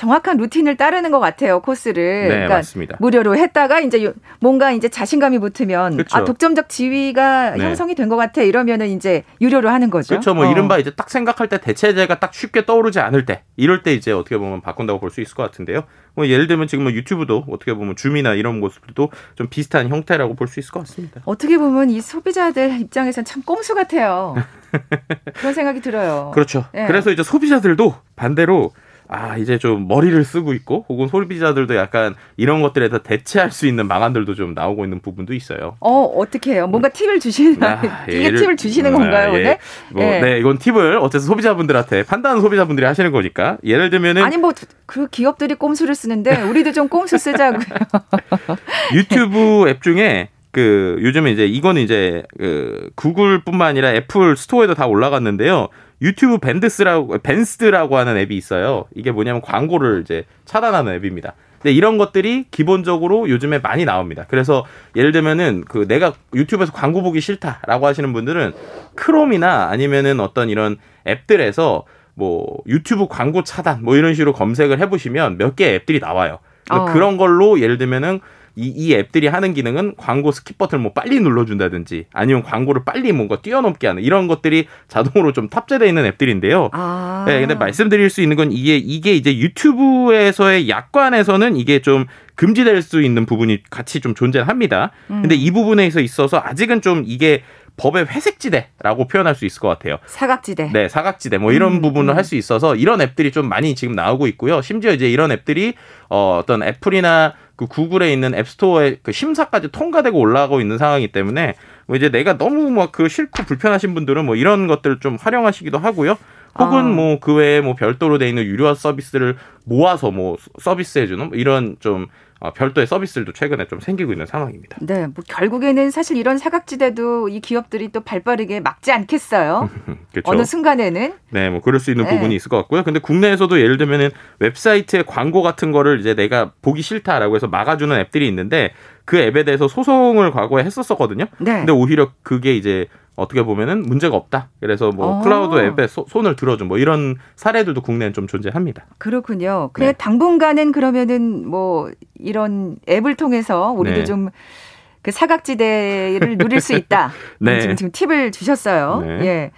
정확한 0.00 0.38
루틴을 0.38 0.78
따르는 0.78 1.10
것 1.10 1.20
같아요 1.20 1.60
코스를. 1.60 2.22
네 2.22 2.28
그러니까 2.28 2.54
맞습니다. 2.56 2.96
무료로 3.00 3.36
했다가 3.36 3.80
이제 3.80 4.02
요- 4.02 4.14
뭔가 4.40 4.72
이제 4.72 4.88
자신감이 4.88 5.38
붙으면 5.40 5.98
그쵸. 5.98 6.16
아 6.16 6.24
독점적 6.24 6.70
지위가 6.70 7.50
네. 7.56 7.64
형성이 7.64 7.94
된 7.94 8.08
것 8.08 8.16
같아 8.16 8.40
이러면은 8.42 8.88
이제 8.88 9.24
유료로 9.42 9.68
하는 9.68 9.90
거죠. 9.90 10.08
그렇죠. 10.08 10.32
뭐 10.34 10.46
어. 10.46 10.50
이른바 10.50 10.78
이제 10.78 10.90
딱 10.90 11.10
생각할 11.10 11.48
때 11.48 11.60
대체제가 11.60 12.18
딱 12.18 12.32
쉽게 12.32 12.64
떠오르지 12.64 12.98
않을 12.98 13.26
때 13.26 13.42
이럴 13.56 13.82
때 13.82 13.92
이제 13.92 14.10
어떻게 14.10 14.38
보면 14.38 14.62
바꾼다고 14.62 14.98
볼 15.00 15.10
수 15.10 15.20
있을 15.20 15.34
것 15.34 15.42
같은데요. 15.42 15.84
뭐 16.14 16.26
예를 16.26 16.46
들면 16.46 16.66
지금 16.66 16.84
뭐 16.84 16.92
유튜브도 16.92 17.44
어떻게 17.50 17.74
보면 17.74 17.94
줌이나 17.94 18.32
이런 18.34 18.58
모습도 18.58 19.10
좀 19.36 19.48
비슷한 19.50 19.88
형태라고 19.90 20.34
볼 20.34 20.48
수 20.48 20.58
있을 20.60 20.72
것 20.72 20.80
같습니다. 20.80 21.20
어떻게 21.26 21.58
보면 21.58 21.90
이 21.90 22.00
소비자들 22.00 22.80
입장에선 22.80 23.24
참 23.26 23.42
꼼수 23.42 23.74
같아요. 23.74 24.34
그런 25.36 25.52
생각이 25.52 25.80
들어요. 25.82 26.30
그렇죠. 26.34 26.64
예. 26.74 26.86
그래서 26.86 27.10
이제 27.10 27.22
소비자들도 27.22 27.94
반대로 28.16 28.72
아 29.12 29.36
이제 29.36 29.58
좀 29.58 29.88
머리를 29.88 30.22
쓰고 30.24 30.52
있고 30.54 30.86
혹은 30.88 31.08
소비자들도 31.08 31.74
약간 31.74 32.14
이런 32.36 32.62
것들에 32.62 32.88
다 32.90 32.98
대체할 32.98 33.50
수 33.50 33.66
있는 33.66 33.88
방안들도 33.88 34.34
좀 34.36 34.54
나오고 34.54 34.84
있는 34.84 35.00
부분도 35.00 35.34
있어요. 35.34 35.76
어 35.80 36.04
어떻게 36.16 36.52
해요? 36.54 36.68
뭔가 36.68 36.88
팁을 36.90 37.18
주시는 37.18 37.60
아, 37.62 37.82
이게 38.08 38.30
예를- 38.30 38.38
팁을 38.38 38.56
주시는 38.56 38.94
아, 38.94 38.98
건가요 38.98 39.32
예. 39.34 39.38
오늘? 39.40 39.58
뭐, 39.92 40.04
예. 40.04 40.20
네, 40.20 40.38
이건 40.38 40.58
팁을 40.58 40.98
어쨌든 40.98 41.26
소비자분들한테 41.26 42.04
판단하는 42.04 42.40
소비자분들이 42.40 42.86
하시는 42.86 43.10
거니까 43.10 43.58
예를 43.64 43.90
들면은 43.90 44.22
아니 44.22 44.36
뭐 44.36 44.52
그 44.86 45.06
기업들이 45.08 45.54
꼼수를 45.54 45.94
쓰는데 45.94 46.42
우리도 46.42 46.72
좀 46.72 46.88
꼼수 46.88 47.16
쓰자고요. 47.16 47.60
유튜브 48.94 49.68
앱 49.68 49.82
중에 49.82 50.28
그 50.52 50.96
요즘에 51.00 51.30
이제 51.30 51.46
이거는 51.46 51.82
이제 51.82 52.24
그 52.38 52.90
구글뿐만 52.96 53.68
아니라 53.68 53.92
애플 53.92 54.36
스토어에도 54.36 54.74
다 54.74 54.86
올라갔는데요. 54.86 55.68
유튜브 56.02 56.38
밴드스라고 56.38 57.18
밴스드라고 57.18 57.96
하는 57.96 58.16
앱이 58.16 58.36
있어요. 58.36 58.86
이게 58.94 59.10
뭐냐면 59.10 59.40
광고를 59.42 60.02
이제 60.02 60.24
차단하는 60.44 60.94
앱입니다. 60.94 61.34
근데 61.60 61.72
이런 61.72 61.98
것들이 61.98 62.46
기본적으로 62.50 63.28
요즘에 63.28 63.58
많이 63.58 63.84
나옵니다. 63.84 64.24
그래서 64.28 64.64
예를 64.96 65.12
들면은 65.12 65.64
그 65.68 65.86
내가 65.86 66.14
유튜브에서 66.34 66.72
광고 66.72 67.02
보기 67.02 67.20
싫다라고 67.20 67.86
하시는 67.86 68.12
분들은 68.14 68.54
크롬이나 68.94 69.68
아니면은 69.68 70.20
어떤 70.20 70.48
이런 70.48 70.78
앱들에서 71.06 71.84
뭐 72.14 72.58
유튜브 72.66 73.06
광고 73.08 73.44
차단 73.44 73.84
뭐 73.84 73.96
이런 73.96 74.14
식으로 74.14 74.32
검색을 74.32 74.78
해보시면 74.80 75.36
몇개 75.36 75.74
앱들이 75.74 76.00
나와요. 76.00 76.38
어. 76.70 76.86
그런 76.86 77.18
걸로 77.18 77.60
예를 77.60 77.76
들면은 77.76 78.20
이, 78.60 78.68
이 78.68 78.94
앱들이 78.94 79.26
하는 79.28 79.54
기능은 79.54 79.94
광고 79.96 80.30
skip 80.30 80.58
버튼을 80.58 80.82
뭐 80.82 80.92
빨리 80.92 81.20
눌러준다든지 81.20 82.06
아니면 82.12 82.42
광고를 82.42 82.84
빨리 82.84 83.12
뭔가 83.12 83.40
뛰어넘게 83.40 83.86
하는 83.86 84.02
이런 84.02 84.26
것들이 84.26 84.66
자동으로 84.88 85.32
좀 85.32 85.48
탑재되어 85.48 85.88
있는 85.88 86.04
앱들인데요. 86.04 86.68
아. 86.72 87.24
네, 87.26 87.40
근데 87.40 87.54
말씀드릴 87.54 88.10
수 88.10 88.20
있는 88.20 88.36
건 88.36 88.52
이게 88.52 88.76
이게 88.76 89.14
이제 89.14 89.36
유튜브에서의 89.36 90.68
약관에서는 90.68 91.56
이게 91.56 91.80
좀 91.80 92.06
금지될 92.34 92.82
수 92.82 93.02
있는 93.02 93.26
부분이 93.26 93.64
같이 93.70 94.00
좀 94.00 94.14
존재합니다. 94.14 94.92
음. 95.10 95.22
근데 95.22 95.34
이 95.34 95.50
부분에서 95.50 96.00
있어서 96.00 96.40
아직은 96.44 96.80
좀 96.80 97.04
이게 97.06 97.42
법의 97.76 98.06
회색지대라고 98.06 99.08
표현할 99.08 99.34
수 99.34 99.46
있을 99.46 99.60
것 99.60 99.68
같아요. 99.68 99.98
사각지대. 100.06 100.70
네, 100.72 100.88
사각지대 100.88 101.38
뭐 101.38 101.52
이런 101.52 101.74
음, 101.74 101.80
부분을 101.80 102.12
음. 102.12 102.16
할수 102.16 102.36
있어서 102.36 102.76
이런 102.76 103.00
앱들이 103.00 103.32
좀 103.32 103.48
많이 103.48 103.74
지금 103.74 103.94
나오고 103.94 104.26
있고요. 104.28 104.60
심지어 104.60 104.92
이제 104.92 105.10
이런 105.10 105.32
앱들이 105.32 105.74
어, 106.10 106.38
어떤 106.42 106.62
애플이나 106.62 107.34
그 107.60 107.66
구글에 107.66 108.10
있는 108.10 108.34
앱스토어의 108.34 109.00
그 109.02 109.12
심사까지 109.12 109.68
통과되고 109.68 110.18
올라가고 110.18 110.62
있는 110.62 110.78
상황이기 110.78 111.12
때문에 111.12 111.56
뭐 111.86 111.94
이제 111.94 112.08
내가 112.08 112.38
너무 112.38 112.70
뭐그 112.70 113.10
싫고 113.10 113.42
불편하신 113.44 113.92
분들은 113.92 114.24
뭐 114.24 114.34
이런 114.34 114.66
것들을 114.66 115.00
좀 115.00 115.18
활용하시기도 115.20 115.76
하고요. 115.76 116.16
혹은 116.58 116.78
아. 116.78 116.82
뭐그 116.82 117.34
외에 117.34 117.60
뭐 117.60 117.74
별도로 117.74 118.16
돼 118.16 118.30
있는 118.30 118.44
유료 118.44 118.72
서비스를 118.72 119.36
모아서 119.66 120.10
뭐 120.10 120.38
서비스해주는 120.58 121.28
뭐 121.28 121.36
이런 121.36 121.76
좀 121.80 122.06
어, 122.40 122.54
별도의 122.54 122.86
서비스들도 122.86 123.34
최근에 123.34 123.66
좀 123.66 123.80
생기고 123.80 124.12
있는 124.12 124.24
상황입니다. 124.24 124.78
네, 124.80 125.06
뭐 125.06 125.22
결국에는 125.28 125.90
사실 125.90 126.16
이런 126.16 126.38
사각지대도 126.38 127.28
이 127.28 127.40
기업들이 127.40 127.92
또 127.92 128.00
발빠르게 128.00 128.60
막지 128.60 128.92
않겠어요. 128.92 129.68
그렇죠. 130.10 130.22
어느 130.24 130.44
순간에는 130.44 131.12
네, 131.30 131.50
뭐 131.50 131.60
그럴 131.60 131.78
수 131.78 131.90
있는 131.90 132.06
네. 132.06 132.12
부분이 132.12 132.34
있을 132.34 132.48
것 132.48 132.56
같고요. 132.56 132.82
근데 132.82 132.98
국내에서도 132.98 133.60
예를 133.60 133.76
들면은 133.76 134.08
웹사이트에 134.38 135.04
광고 135.06 135.42
같은 135.42 135.70
거를 135.70 136.00
이제 136.00 136.14
내가 136.14 136.52
보기 136.62 136.80
싫다라고 136.80 137.36
해서 137.36 137.46
막아주는 137.46 137.94
앱들이 137.94 138.26
있는데 138.28 138.72
그 139.04 139.18
앱에 139.18 139.44
대해서 139.44 139.68
소송을 139.68 140.30
과거에 140.30 140.64
했었었거든요. 140.64 141.26
네. 141.38 141.52
근데 141.52 141.72
오히려 141.72 142.12
그게 142.22 142.56
이제 142.56 142.86
어떻게 143.20 143.42
보면은 143.42 143.82
문제가 143.82 144.16
없다. 144.16 144.48
그래서 144.60 144.90
뭐 144.90 145.18
어. 145.18 145.20
클라우드 145.22 145.58
앱에 145.58 145.86
소- 145.86 146.06
손을 146.08 146.36
들어준 146.36 146.68
뭐 146.68 146.78
이런 146.78 147.16
사례들도 147.36 147.80
국내엔 147.82 148.12
좀 148.12 148.26
존재합니다. 148.26 148.86
그렇군요. 148.98 149.70
그냥 149.72 149.92
네. 149.92 149.96
당분간은 149.98 150.72
그러면은 150.72 151.46
뭐 151.48 151.90
이런 152.18 152.76
앱을 152.88 153.14
통해서 153.16 153.70
우리도 153.72 153.98
네. 153.98 154.04
좀그 154.04 155.10
사각지대를 155.10 156.38
누릴 156.38 156.60
수 156.60 156.74
있다. 156.74 157.12
네. 157.40 157.60
지금 157.60 157.76
지금 157.76 157.92
팁을 157.92 158.32
주셨어요. 158.32 159.00
네. 159.04 159.26
예. 159.26 159.50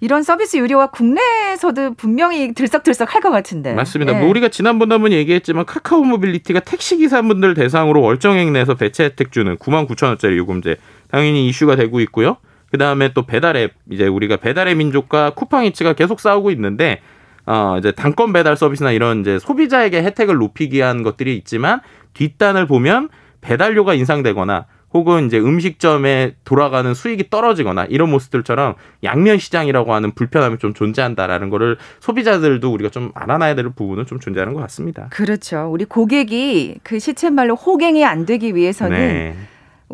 이런 0.00 0.22
서비스 0.22 0.58
유료화 0.58 0.88
국내에서도 0.90 1.94
분명히 1.94 2.52
들썩들썩 2.52 3.14
할 3.14 3.22
것 3.22 3.30
같은데. 3.30 3.72
맞습니다. 3.72 4.14
예. 4.14 4.20
뭐 4.20 4.28
우리가 4.28 4.48
지난번에 4.48 4.94
한번 4.94 5.12
얘기했지만 5.12 5.64
카카오 5.64 6.04
모빌리티가 6.04 6.60
택시 6.60 6.98
기사분들 6.98 7.54
대상으로 7.54 8.02
월정액 8.02 8.50
내서 8.52 8.74
배차 8.74 9.04
혜택 9.04 9.32
주는 9.32 9.56
9만 9.56 9.88
9천 9.88 10.08
원짜리 10.08 10.36
요금제 10.36 10.76
당연히 11.10 11.48
이슈가 11.48 11.76
되고 11.76 12.00
있고요. 12.00 12.36
그 12.74 12.78
다음에 12.78 13.12
또 13.12 13.22
배달앱 13.24 13.72
이제 13.92 14.08
우리가 14.08 14.36
배달의 14.38 14.74
민족과 14.74 15.30
쿠팡이츠가 15.34 15.92
계속 15.92 16.18
싸우고 16.18 16.50
있는데 16.50 17.02
어 17.46 17.76
이제 17.78 17.92
단건 17.92 18.32
배달 18.32 18.56
서비스나 18.56 18.90
이런 18.90 19.20
이제 19.20 19.38
소비자에게 19.38 20.02
혜택을 20.02 20.34
높이기 20.34 20.78
위한 20.78 21.04
것들이 21.04 21.36
있지만 21.36 21.78
뒷단을 22.14 22.66
보면 22.66 23.10
배달료가 23.42 23.94
인상되거나 23.94 24.66
혹은 24.92 25.26
이제 25.26 25.38
음식점에 25.38 26.34
돌아가는 26.44 26.92
수익이 26.92 27.30
떨어지거나 27.30 27.84
이런 27.84 28.10
모습들처럼 28.10 28.74
양면 29.04 29.38
시장이라고 29.38 29.94
하는 29.94 30.10
불편함이 30.10 30.58
좀 30.58 30.74
존재한다라는 30.74 31.50
거를 31.50 31.76
소비자들도 32.00 32.72
우리가 32.72 32.90
좀 32.90 33.12
알아놔야 33.14 33.54
될 33.54 33.70
부분은 33.70 34.06
좀 34.06 34.18
존재하는 34.18 34.52
것 34.52 34.60
같습니다. 34.62 35.06
그렇죠. 35.10 35.68
우리 35.70 35.84
고객이 35.84 36.80
그 36.82 36.98
시쳇말로 36.98 37.54
호갱이 37.54 38.04
안 38.04 38.26
되기 38.26 38.56
위해서는 38.56 38.98
네. 38.98 39.36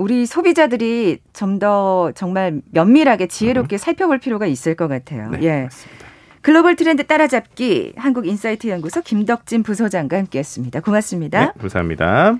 우리 0.01 0.25
소비자들이 0.25 1.19
좀 1.35 1.59
더 1.61 2.11
정말 2.15 2.63
면밀하게 2.71 3.27
지혜롭게 3.27 3.77
살펴볼 3.77 4.19
필요가 4.19 4.47
있을 4.47 4.75
것 4.75 4.89
같아요. 4.89 5.29
네, 5.29 5.39
예. 5.43 5.63
맞습니다. 5.65 6.07
글로벌 6.41 6.75
트렌드 6.75 7.07
따라잡기 7.07 7.93
한국 7.97 8.27
인사이트 8.27 8.69
연구소 8.69 9.03
김덕진 9.03 9.63
부소장과 9.63 10.17
함께했습니다. 10.17 10.81
고맙습니다. 10.81 11.41
네, 11.41 11.53
감사합니다. 11.61 12.39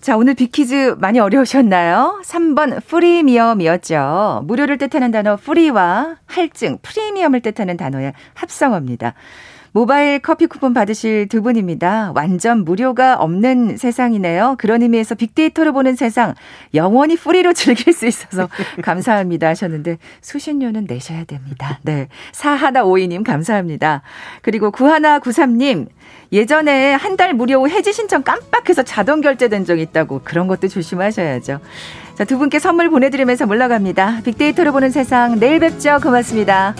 자, 0.00 0.16
오늘 0.16 0.34
빅퀴즈 0.34 0.96
많이 0.98 1.20
어려우셨나요? 1.20 2.20
3번 2.24 2.84
freemium이었죠. 2.84 4.42
무료를 4.44 4.76
뜻하는 4.76 5.12
단어 5.12 5.36
free와 5.36 6.16
할증, 6.26 6.78
프리미엄을 6.82 7.40
뜻하는 7.40 7.76
단어의 7.76 8.14
합성어입니다. 8.34 9.14
모바일 9.74 10.20
커피 10.20 10.46
쿠폰 10.46 10.72
받으실 10.72 11.26
두 11.26 11.42
분입니다. 11.42 12.12
완전 12.14 12.64
무료가 12.64 13.16
없는 13.16 13.76
세상이네요. 13.76 14.54
그런 14.56 14.82
의미에서 14.82 15.16
빅데이터로 15.16 15.72
보는 15.72 15.96
세상 15.96 16.34
영원히 16.74 17.16
free로 17.16 17.52
즐길 17.52 17.92
수 17.92 18.06
있어서 18.06 18.48
감사합니다 18.82 19.48
하셨는데 19.48 19.98
수신료는 20.20 20.86
내셔야 20.88 21.24
됩니다. 21.24 21.80
네. 21.82 22.06
사하나 22.30 22.84
오이님 22.84 23.24
감사합니다. 23.24 24.02
그리고 24.42 24.70
구하나 24.70 25.18
구삼님 25.18 25.88
예전에 26.30 26.94
한 26.94 27.14
달 27.16 27.32
무료 27.32 27.68
해지 27.68 27.92
신청 27.92 28.22
깜빡해서 28.24 28.82
자동 28.82 29.20
결제된 29.20 29.64
적 29.64 29.78
있다고 29.78 30.20
그런 30.24 30.46
것도 30.48 30.66
조심하셔야죠. 30.68 31.60
자, 32.16 32.24
두 32.24 32.38
분께 32.38 32.58
선물 32.60 32.90
보내드리면서 32.90 33.46
물러갑니다. 33.46 34.22
빅데이터로 34.24 34.72
보는 34.72 34.90
세상 34.90 35.38
내일 35.40 35.60
뵙죠. 35.60 35.98
고맙습니다. 36.02 36.74